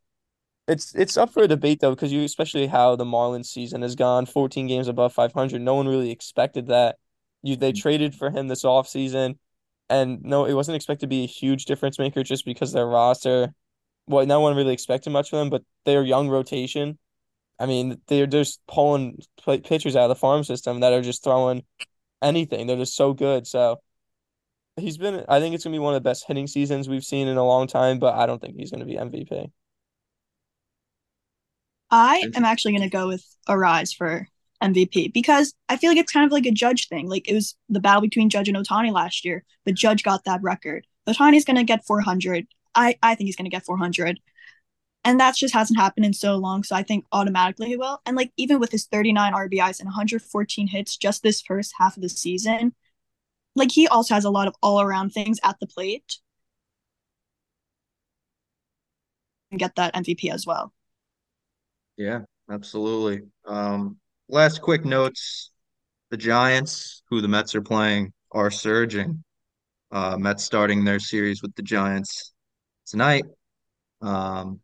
It's 0.69 0.95
it's 0.95 1.17
up 1.17 1.33
for 1.33 1.43
a 1.43 1.49
debate 1.49 1.81
though, 1.81 1.95
because 1.95 2.13
you 2.13 2.23
especially 2.23 2.67
how 2.67 2.97
the 2.97 3.05
Marlins 3.05 3.47
season 3.47 3.83
has 3.83 3.97
gone, 3.97 4.27
14 4.27 4.67
games 4.67 4.89
above 4.89 5.13
500. 5.13 5.61
No 5.61 5.75
one 5.75 5.89
really 5.89 6.11
expected 6.11 6.69
that. 6.69 6.97
You 7.43 7.57
they 7.57 7.73
mm-hmm. 7.73 7.81
traded 7.81 8.15
for 8.15 8.31
him 8.31 8.49
this 8.49 8.65
offseason, 8.65 9.39
and 9.89 10.23
no, 10.23 10.45
it 10.45 10.55
wasn't 10.55 10.77
expected 10.77 11.07
to 11.07 11.09
be 11.09 11.25
a 11.25 11.27
huge 11.27 11.65
difference 11.65 11.99
maker 11.99 12.23
just 12.23 12.45
because 12.45 12.73
their 12.73 12.87
roster. 12.87 13.53
Well, 14.07 14.27
no 14.27 14.41
one 14.41 14.57
really 14.57 14.73
expected 14.73 15.11
much 15.11 15.31
from 15.31 15.39
them, 15.39 15.51
but 15.51 15.63
their 15.85 16.03
young 16.03 16.29
rotation 16.29 16.99
I 17.61 17.67
mean, 17.67 18.01
they're 18.07 18.27
just 18.27 18.61
pulling 18.67 19.19
pitchers 19.45 19.95
out 19.95 20.05
of 20.05 20.09
the 20.09 20.15
farm 20.17 20.45
system 20.45 20.81
that 20.81 20.95
are 20.95 21.03
just 21.03 21.23
throwing 21.23 21.63
anything. 22.23 22.67
They're 22.67 22.79
just 22.79 22.97
so 22.97 23.13
good. 23.13 23.47
So 23.47 23.81
he's 24.77 24.99
been. 24.99 25.25
I 25.29 25.41
think 25.41 25.55
it's 25.55 25.65
gonna 25.65 25.75
be 25.75 25.79
one 25.79 25.95
of 25.95 26.03
the 26.03 26.09
best 26.09 26.27
hitting 26.27 26.47
seasons 26.47 26.89
we've 26.89 27.05
seen 27.05 27.29
in 27.29 27.37
a 27.37 27.45
long 27.45 27.67
time. 27.67 27.99
But 27.99 28.15
I 28.15 28.27
don't 28.27 28.41
think 28.41 28.57
he's 28.57 28.71
gonna 28.71 28.85
be 28.87 28.97
MVP. 28.97 29.51
I 31.91 32.31
am 32.35 32.45
actually 32.45 32.73
gonna 32.73 32.89
go 32.89 33.09
with 33.09 33.25
Arraez 33.49 33.95
for 33.97 34.27
MVP 34.63 35.13
because 35.13 35.55
I 35.69 35.77
feel 35.77 35.91
like 35.91 35.99
it's 35.99 36.13
kind 36.13 36.27
of 36.27 36.33
like 36.33 36.47
a 36.47 36.53
Judge 36.53 36.89
thing. 36.89 37.09
Like 37.09 37.29
it 37.29 37.35
was 37.35 37.57
the 37.69 37.81
battle 37.81 38.03
between 38.03 38.31
Judge 38.31 38.49
and 38.49 38.57
Ohtani 38.57 38.93
last 38.93 39.25
year, 39.25 39.45
but 39.65 39.75
Judge 39.75 40.03
got 40.03 40.25
that 40.25 40.43
record. 40.43 40.87
Ohtani's 41.09 41.45
gonna 41.45 41.65
get 41.65 41.85
400. 41.87 42.47
I 42.75 42.97
I 43.03 43.15
think 43.15 43.27
he's 43.29 43.37
gonna 43.37 43.49
get 43.51 43.65
400 43.65 44.21
and 45.05 45.19
that 45.21 45.37
just 45.37 45.55
hasn't 45.55 45.79
happened 45.79 46.07
in 46.07 46.13
so 46.13 46.37
long. 46.37 46.63
So 46.63 46.77
I 46.77 46.83
think 46.83 47.07
automatically 47.13 47.69
he 47.69 47.77
will. 47.77 48.01
And 48.05 48.17
like 48.17 48.33
even 48.37 48.61
with 48.61 48.71
his 48.71 48.87
39 48.87 49.33
RBIs 49.33 49.81
and 49.81 49.87
114 49.87 50.67
hits 50.69 50.97
just 50.97 51.23
this 51.23 51.41
first 51.41 51.73
half 51.79 51.97
of 51.97 52.03
the 52.03 52.09
season, 52.09 52.75
like 53.55 53.73
he 53.73 53.87
also 53.89 54.15
has 54.15 54.25
a 54.25 54.31
lot 54.31 54.49
of 54.49 54.55
all 54.63 54.81
around 54.81 55.11
things 55.11 55.39
at 55.43 55.59
the 55.61 55.67
plate. 55.67 56.19
And 59.51 59.59
get 59.59 59.75
that 59.77 59.97
MVP 59.97 60.31
as 60.31 60.47
well. 60.47 60.73
Yeah, 61.97 62.21
absolutely. 62.51 63.23
Um, 63.47 63.99
last 64.29 64.63
quick 64.63 64.85
notes: 64.85 65.51
the 66.11 66.17
Giants, 66.17 67.03
who 67.11 67.21
the 67.21 67.29
Mets 67.29 67.55
are 67.55 67.63
playing, 67.63 68.13
are 68.33 68.51
surging. 68.51 69.25
Uh, 69.91 70.17
Mets 70.17 70.45
starting 70.45 70.85
their 70.85 71.01
series 71.01 71.43
with 71.43 71.55
the 71.57 71.63
Giants 71.63 72.33
tonight. 72.87 73.25
Um, 74.01 74.61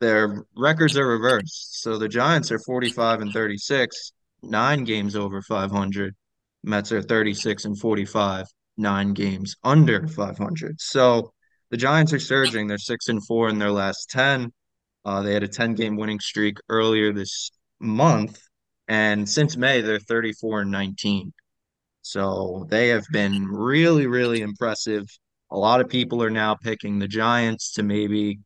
their 0.00 0.44
records 0.56 0.98
are 0.98 1.06
reversed. 1.06 1.82
So 1.82 1.98
the 1.98 2.08
Giants 2.08 2.50
are 2.52 2.58
45 2.58 3.20
and 3.20 3.32
36, 3.32 4.12
nine 4.42 4.84
games 4.84 5.16
over 5.16 5.40
500. 5.40 6.14
Mets 6.64 6.92
are 6.92 7.02
36 7.02 7.64
and 7.66 7.78
45, 7.78 8.46
nine 8.76 9.12
games 9.12 9.56
under 9.62 10.06
500. 10.06 10.80
So 10.80 11.32
the 11.70 11.76
Giants 11.76 12.12
are 12.12 12.18
surging. 12.18 12.66
They're 12.66 12.78
six 12.78 13.08
and 13.08 13.24
four 13.26 13.48
in 13.48 13.58
their 13.58 13.70
last 13.70 14.10
10. 14.10 14.52
Uh, 15.04 15.22
they 15.22 15.34
had 15.34 15.42
a 15.42 15.48
10 15.48 15.74
game 15.74 15.96
winning 15.96 16.20
streak 16.20 16.56
earlier 16.68 17.12
this 17.12 17.50
month. 17.80 18.40
And 18.88 19.28
since 19.28 19.56
May, 19.56 19.80
they're 19.80 19.98
34 19.98 20.62
and 20.62 20.70
19. 20.70 21.32
So 22.02 22.66
they 22.68 22.88
have 22.88 23.04
been 23.12 23.46
really, 23.46 24.06
really 24.06 24.40
impressive. 24.40 25.06
A 25.50 25.58
lot 25.58 25.80
of 25.80 25.88
people 25.88 26.22
are 26.22 26.30
now 26.30 26.54
picking 26.54 26.98
the 26.98 27.08
Giants 27.08 27.72
to 27.72 27.82
maybe 27.82 28.40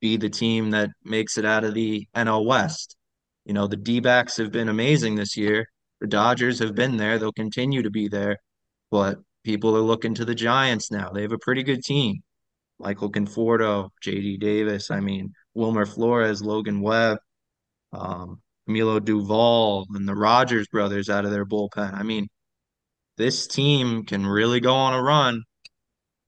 be 0.00 0.16
the 0.16 0.30
team 0.30 0.70
that 0.70 0.90
makes 1.04 1.38
it 1.38 1.44
out 1.44 1.64
of 1.64 1.74
the 1.74 2.06
NL 2.14 2.44
West. 2.44 2.96
You 3.44 3.54
know, 3.54 3.66
the 3.66 3.76
D 3.76 4.00
backs 4.00 4.36
have 4.36 4.50
been 4.50 4.68
amazing 4.68 5.14
this 5.14 5.36
year. 5.36 5.66
The 6.04 6.08
Dodgers 6.08 6.58
have 6.58 6.74
been 6.74 6.98
there. 6.98 7.18
They'll 7.18 7.32
continue 7.32 7.80
to 7.80 7.90
be 7.90 8.08
there. 8.08 8.36
But 8.90 9.20
people 9.42 9.74
are 9.74 9.80
looking 9.80 10.12
to 10.16 10.26
the 10.26 10.34
Giants 10.34 10.90
now. 10.90 11.08
They 11.08 11.22
have 11.22 11.32
a 11.32 11.38
pretty 11.38 11.62
good 11.62 11.82
team. 11.82 12.22
Michael 12.78 13.10
Conforto, 13.10 13.88
JD 14.04 14.38
Davis, 14.38 14.90
I 14.90 15.00
mean, 15.00 15.32
Wilmer 15.54 15.86
Flores, 15.86 16.42
Logan 16.42 16.82
Webb, 16.82 17.20
um, 17.94 18.42
Camilo 18.68 19.00
Doval, 19.00 19.86
and 19.94 20.06
the 20.06 20.14
Rogers 20.14 20.66
brothers 20.66 21.08
out 21.08 21.24
of 21.24 21.30
their 21.30 21.46
bullpen. 21.46 21.94
I 21.94 22.02
mean, 22.02 22.28
this 23.16 23.46
team 23.46 24.04
can 24.04 24.26
really 24.26 24.60
go 24.60 24.74
on 24.74 24.92
a 24.92 25.02
run. 25.02 25.42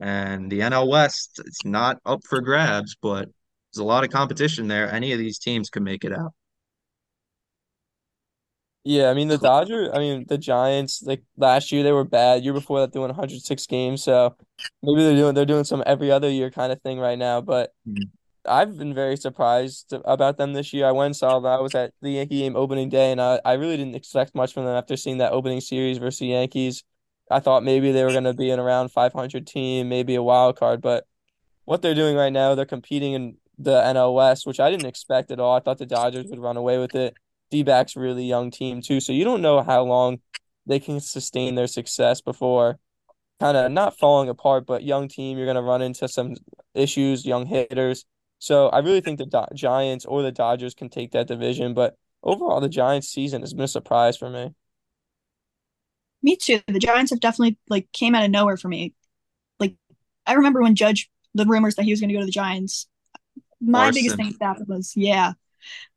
And 0.01 0.51
the 0.51 0.61
NL 0.61 0.89
West, 0.89 1.39
it's 1.45 1.67
not 1.67 1.99
up 2.07 2.21
for 2.27 2.41
grabs, 2.41 2.97
but 3.03 3.29
there's 3.75 3.83
a 3.83 3.85
lot 3.85 4.05
of 4.05 4.11
competition 4.11 4.69
there. 4.69 4.91
Any 4.91 5.13
of 5.13 5.19
these 5.19 5.39
teams 5.39 5.69
can 5.69 5.85
make 5.85 6.03
it 6.03 6.15
out. 6.15 6.33
Yeah, 8.89 9.11
I 9.11 9.15
mean 9.15 9.27
the 9.27 9.37
Dodgers, 9.37 9.91
I 9.93 9.99
mean 9.99 10.27
the 10.29 10.39
Giants, 10.39 11.03
like 11.03 11.25
last 11.37 11.73
year 11.73 11.83
they 11.83 11.91
were 11.91 12.05
bad. 12.05 12.45
Year 12.45 12.53
before 12.53 12.79
that, 12.79 12.93
they 12.93 13.01
won 13.01 13.09
106 13.09 13.67
games. 13.67 14.05
So 14.05 14.37
maybe 14.81 15.03
they're 15.03 15.17
doing 15.17 15.35
they're 15.35 15.45
doing 15.45 15.65
some 15.65 15.83
every 15.85 16.13
other 16.13 16.31
year 16.31 16.53
kind 16.53 16.71
of 16.71 16.81
thing 16.83 17.01
right 17.01 17.19
now. 17.19 17.41
But 17.41 17.75
mm-hmm. 17.87 18.05
I've 18.49 18.79
been 18.79 18.95
very 18.95 19.17
surprised 19.17 19.93
about 19.93 20.37
them 20.37 20.53
this 20.53 20.73
year. 20.73 20.87
I 20.87 20.93
went 20.93 21.07
and 21.07 21.17
saw 21.17 21.41
them. 21.41 21.47
I 21.47 21.59
was 21.59 21.75
at 21.75 21.95
the 22.01 22.11
Yankee 22.11 22.39
game 22.39 22.55
opening 22.55 22.89
day, 22.89 23.11
and 23.11 23.21
I, 23.21 23.41
I 23.45 23.55
really 23.55 23.77
didn't 23.77 23.97
expect 23.97 24.37
much 24.37 24.55
from 24.55 24.65
them 24.65 24.77
after 24.77 24.97
seeing 24.97 25.19
that 25.19 25.33
opening 25.33 25.61
series 25.61 25.99
versus 25.99 26.21
the 26.21 26.29
Yankees. 26.29 26.85
I 27.29 27.41
thought 27.41 27.65
maybe 27.65 27.91
they 27.91 28.05
were 28.05 28.13
going 28.13 28.23
to 28.23 28.35
be 28.35 28.51
an 28.51 28.61
around 28.61 28.93
500 28.93 29.49
team, 29.49 29.89
maybe 29.89 30.15
a 30.15 30.23
wild 30.23 30.57
card, 30.57 30.81
but 30.81 31.07
what 31.65 31.83
they're 31.83 31.93
doing 31.93 32.15
right 32.15 32.33
now, 32.33 32.55
they're 32.55 32.65
competing 32.65 33.15
in 33.15 33.37
the 33.59 33.81
NL 33.81 34.15
West, 34.15 34.47
which 34.47 34.61
I 34.61 34.71
didn't 34.71 34.87
expect 34.87 35.33
at 35.33 35.41
all. 35.41 35.57
I 35.57 35.61
thought 35.61 35.79
the 35.79 35.87
Dodgers 35.87 36.27
would 36.31 36.39
run 36.39 36.57
away 36.57 36.79
with 36.79 36.95
it. 36.95 37.17
D-backs 37.51 37.97
really 37.97 38.25
young 38.25 38.51
team 38.51 38.81
too, 38.83 39.01
so 39.01 39.13
you 39.13 39.25
don't 39.25 39.43
know 39.43 39.63
how 39.63 39.85
long 39.85 40.21
they 40.67 40.81
can 40.81 41.01
sustain 41.01 41.55
their 41.55 41.67
success 41.67 42.21
before 42.21 42.79
kind 43.41 43.57
of 43.57 43.71
not 43.71 43.99
falling 43.99 44.29
apart, 44.29 44.67
but 44.67 44.83
young 44.83 45.09
team, 45.09 45.37
you're 45.37 45.47
going 45.47 45.57
to 45.57 45.63
run 45.63 45.83
into 45.83 46.09
some 46.09 46.35
issues, 46.75 47.27
young 47.27 47.47
hitters. 47.47 48.05
So 48.39 48.69
I 48.69 48.79
really 48.79 49.01
think 49.01 49.19
the 49.19 49.27
Do- 49.27 49.55
Giants 49.55 50.05
or 50.05 50.23
the 50.23 50.33
Dodgers 50.33 50.75
can 50.75 50.89
take 50.89 51.13
that 51.13 51.27
division, 51.27 51.75
but 51.75 51.97
overall 52.23 52.61
the 52.61 52.69
Giants 52.69 53.09
season 53.09 53.43
has 53.43 53.55
been 53.55 53.65
a 53.65 53.69
surprise 53.69 54.17
for 54.17 54.31
me. 54.31 54.55
Me 56.23 56.37
too. 56.37 56.61
The 56.67 56.79
Giants 56.79 57.11
have 57.11 57.21
definitely 57.21 57.59
like 57.69 57.91
came 57.93 58.15
out 58.15 58.25
of 58.25 58.31
nowhere 58.31 58.57
for 58.57 58.69
me. 58.69 58.95
Like 59.61 59.77
I 60.27 60.35
remember 60.35 60.63
when 60.63 60.75
Judge 60.75 61.11
the 61.35 61.45
rumors 61.45 61.77
that 61.77 61.85
he 61.85 61.93
was 61.93 62.01
going 62.01 62.09
to 62.09 62.15
go 62.15 62.21
to 62.21 62.27
the 62.27 62.33
Giants. 62.33 62.89
My 63.61 63.91
biggest 63.91 64.17
thing 64.17 64.35
that 64.41 64.67
was 64.67 64.95
yeah, 64.97 65.33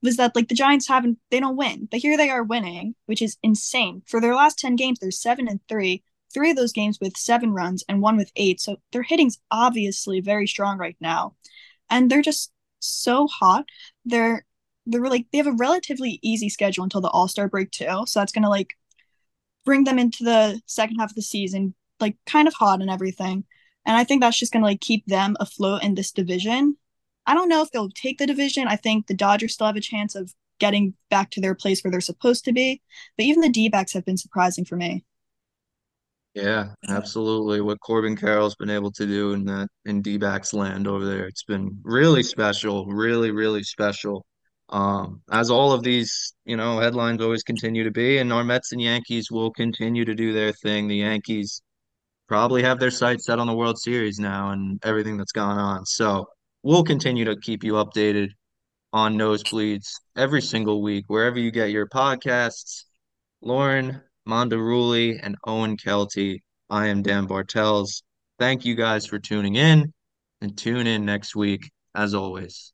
was 0.01 0.17
that 0.17 0.35
like 0.35 0.47
the 0.47 0.55
Giants 0.55 0.87
haven't 0.87 1.19
they 1.31 1.39
don't 1.39 1.57
win, 1.57 1.87
but 1.89 1.99
here 1.99 2.17
they 2.17 2.29
are 2.29 2.43
winning, 2.43 2.95
which 3.05 3.21
is 3.21 3.37
insane. 3.43 4.03
For 4.05 4.21
their 4.21 4.35
last 4.35 4.59
ten 4.59 4.75
games, 4.75 4.99
they're 4.99 5.11
seven 5.11 5.47
and 5.47 5.59
three. 5.67 6.03
Three 6.33 6.51
of 6.51 6.57
those 6.57 6.73
games 6.73 6.99
with 7.01 7.17
seven 7.17 7.53
runs 7.53 7.83
and 7.89 8.01
one 8.01 8.15
with 8.15 8.31
eight. 8.35 8.61
So 8.61 8.77
their 8.91 9.01
hitting's 9.01 9.39
obviously 9.49 10.21
very 10.21 10.47
strong 10.47 10.77
right 10.77 10.97
now, 10.99 11.35
and 11.89 12.09
they're 12.09 12.21
just 12.21 12.51
so 12.79 13.27
hot. 13.27 13.65
They're 14.05 14.45
they're 14.85 15.01
like 15.01 15.27
they 15.31 15.39
have 15.39 15.47
a 15.47 15.53
relatively 15.53 16.19
easy 16.21 16.49
schedule 16.49 16.83
until 16.83 17.01
the 17.01 17.09
All 17.09 17.27
Star 17.27 17.47
break 17.47 17.71
too. 17.71 18.03
So 18.07 18.19
that's 18.19 18.31
gonna 18.31 18.49
like 18.49 18.75
bring 19.65 19.83
them 19.83 19.99
into 19.99 20.23
the 20.23 20.61
second 20.65 20.97
half 20.97 21.11
of 21.11 21.15
the 21.15 21.21
season 21.21 21.75
like 21.99 22.17
kind 22.25 22.47
of 22.47 22.53
hot 22.53 22.81
and 22.81 22.89
everything. 22.89 23.43
And 23.85 23.97
I 23.97 24.03
think 24.03 24.21
that's 24.21 24.37
just 24.37 24.51
going 24.51 24.61
to 24.61 24.67
like 24.67 24.81
keep 24.81 25.05
them 25.05 25.35
afloat 25.39 25.83
in 25.83 25.95
this 25.95 26.11
division. 26.11 26.77
I 27.29 27.35
don't 27.35 27.47
know 27.47 27.61
if 27.61 27.69
they'll 27.69 27.91
take 27.91 28.17
the 28.17 28.25
division. 28.25 28.67
I 28.67 28.75
think 28.75 29.05
the 29.05 29.13
Dodgers 29.13 29.53
still 29.53 29.67
have 29.67 29.75
a 29.75 29.81
chance 29.81 30.15
of 30.15 30.33
getting 30.59 30.95
back 31.11 31.29
to 31.29 31.39
their 31.39 31.53
place 31.53 31.83
where 31.83 31.91
they're 31.91 32.01
supposed 32.01 32.43
to 32.45 32.51
be. 32.51 32.81
But 33.15 33.27
even 33.27 33.41
the 33.41 33.49
D-backs 33.49 33.93
have 33.93 34.03
been 34.03 34.17
surprising 34.17 34.65
for 34.65 34.75
me. 34.75 35.05
Yeah, 36.33 36.69
absolutely. 36.87 37.61
What 37.61 37.81
Corbin 37.81 38.15
Carroll's 38.15 38.55
been 38.55 38.71
able 38.71 38.91
to 38.93 39.05
do 39.05 39.33
in 39.33 39.45
that 39.45 39.67
in 39.85 40.01
D-backs 40.01 40.55
land 40.55 40.87
over 40.87 41.05
there, 41.05 41.27
it's 41.27 41.43
been 41.43 41.79
really 41.83 42.23
special, 42.23 42.87
really, 42.87 43.29
really 43.29 43.61
special. 43.61 44.25
Um, 44.69 45.21
as 45.31 45.51
all 45.51 45.71
of 45.71 45.83
these, 45.83 46.33
you 46.45 46.57
know, 46.57 46.79
headlines 46.79 47.21
always 47.21 47.43
continue 47.43 47.83
to 47.83 47.91
be, 47.91 48.17
and 48.17 48.33
our 48.33 48.43
Mets 48.43 48.71
and 48.71 48.81
Yankees 48.81 49.29
will 49.29 49.51
continue 49.51 50.03
to 50.03 50.15
do 50.15 50.33
their 50.33 50.51
thing. 50.51 50.87
The 50.87 50.95
Yankees 50.95 51.61
probably 52.27 52.63
have 52.63 52.79
their 52.79 52.89
sights 52.89 53.25
set 53.25 53.37
on 53.37 53.45
the 53.45 53.55
World 53.55 53.77
Series 53.79 54.17
now 54.17 54.49
and 54.49 54.79
everything 54.83 55.15
that's 55.15 55.31
gone 55.31 55.59
on. 55.59 55.85
So 55.85 56.25
we'll 56.63 56.83
continue 56.83 57.25
to 57.25 57.35
keep 57.35 57.63
you 57.63 57.73
updated 57.73 58.29
on 58.91 59.15
nosebleeds 59.15 59.93
every 60.15 60.41
single 60.41 60.81
week, 60.81 61.05
wherever 61.07 61.39
you 61.39 61.51
get 61.51 61.71
your 61.71 61.87
podcasts. 61.87 62.83
Lauren 63.41 64.01
Mondaruli 64.27 65.19
and 65.21 65.35
Owen 65.45 65.77
Kelty. 65.77 66.39
I 66.69 66.87
am 66.87 67.01
Dan 67.01 67.25
Bartels. 67.25 68.03
Thank 68.37 68.65
you 68.65 68.75
guys 68.75 69.05
for 69.05 69.19
tuning 69.19 69.55
in 69.55 69.93
and 70.41 70.57
tune 70.57 70.87
in 70.87 71.05
next 71.05 71.35
week 71.35 71.71
as 71.95 72.13
always. 72.13 72.73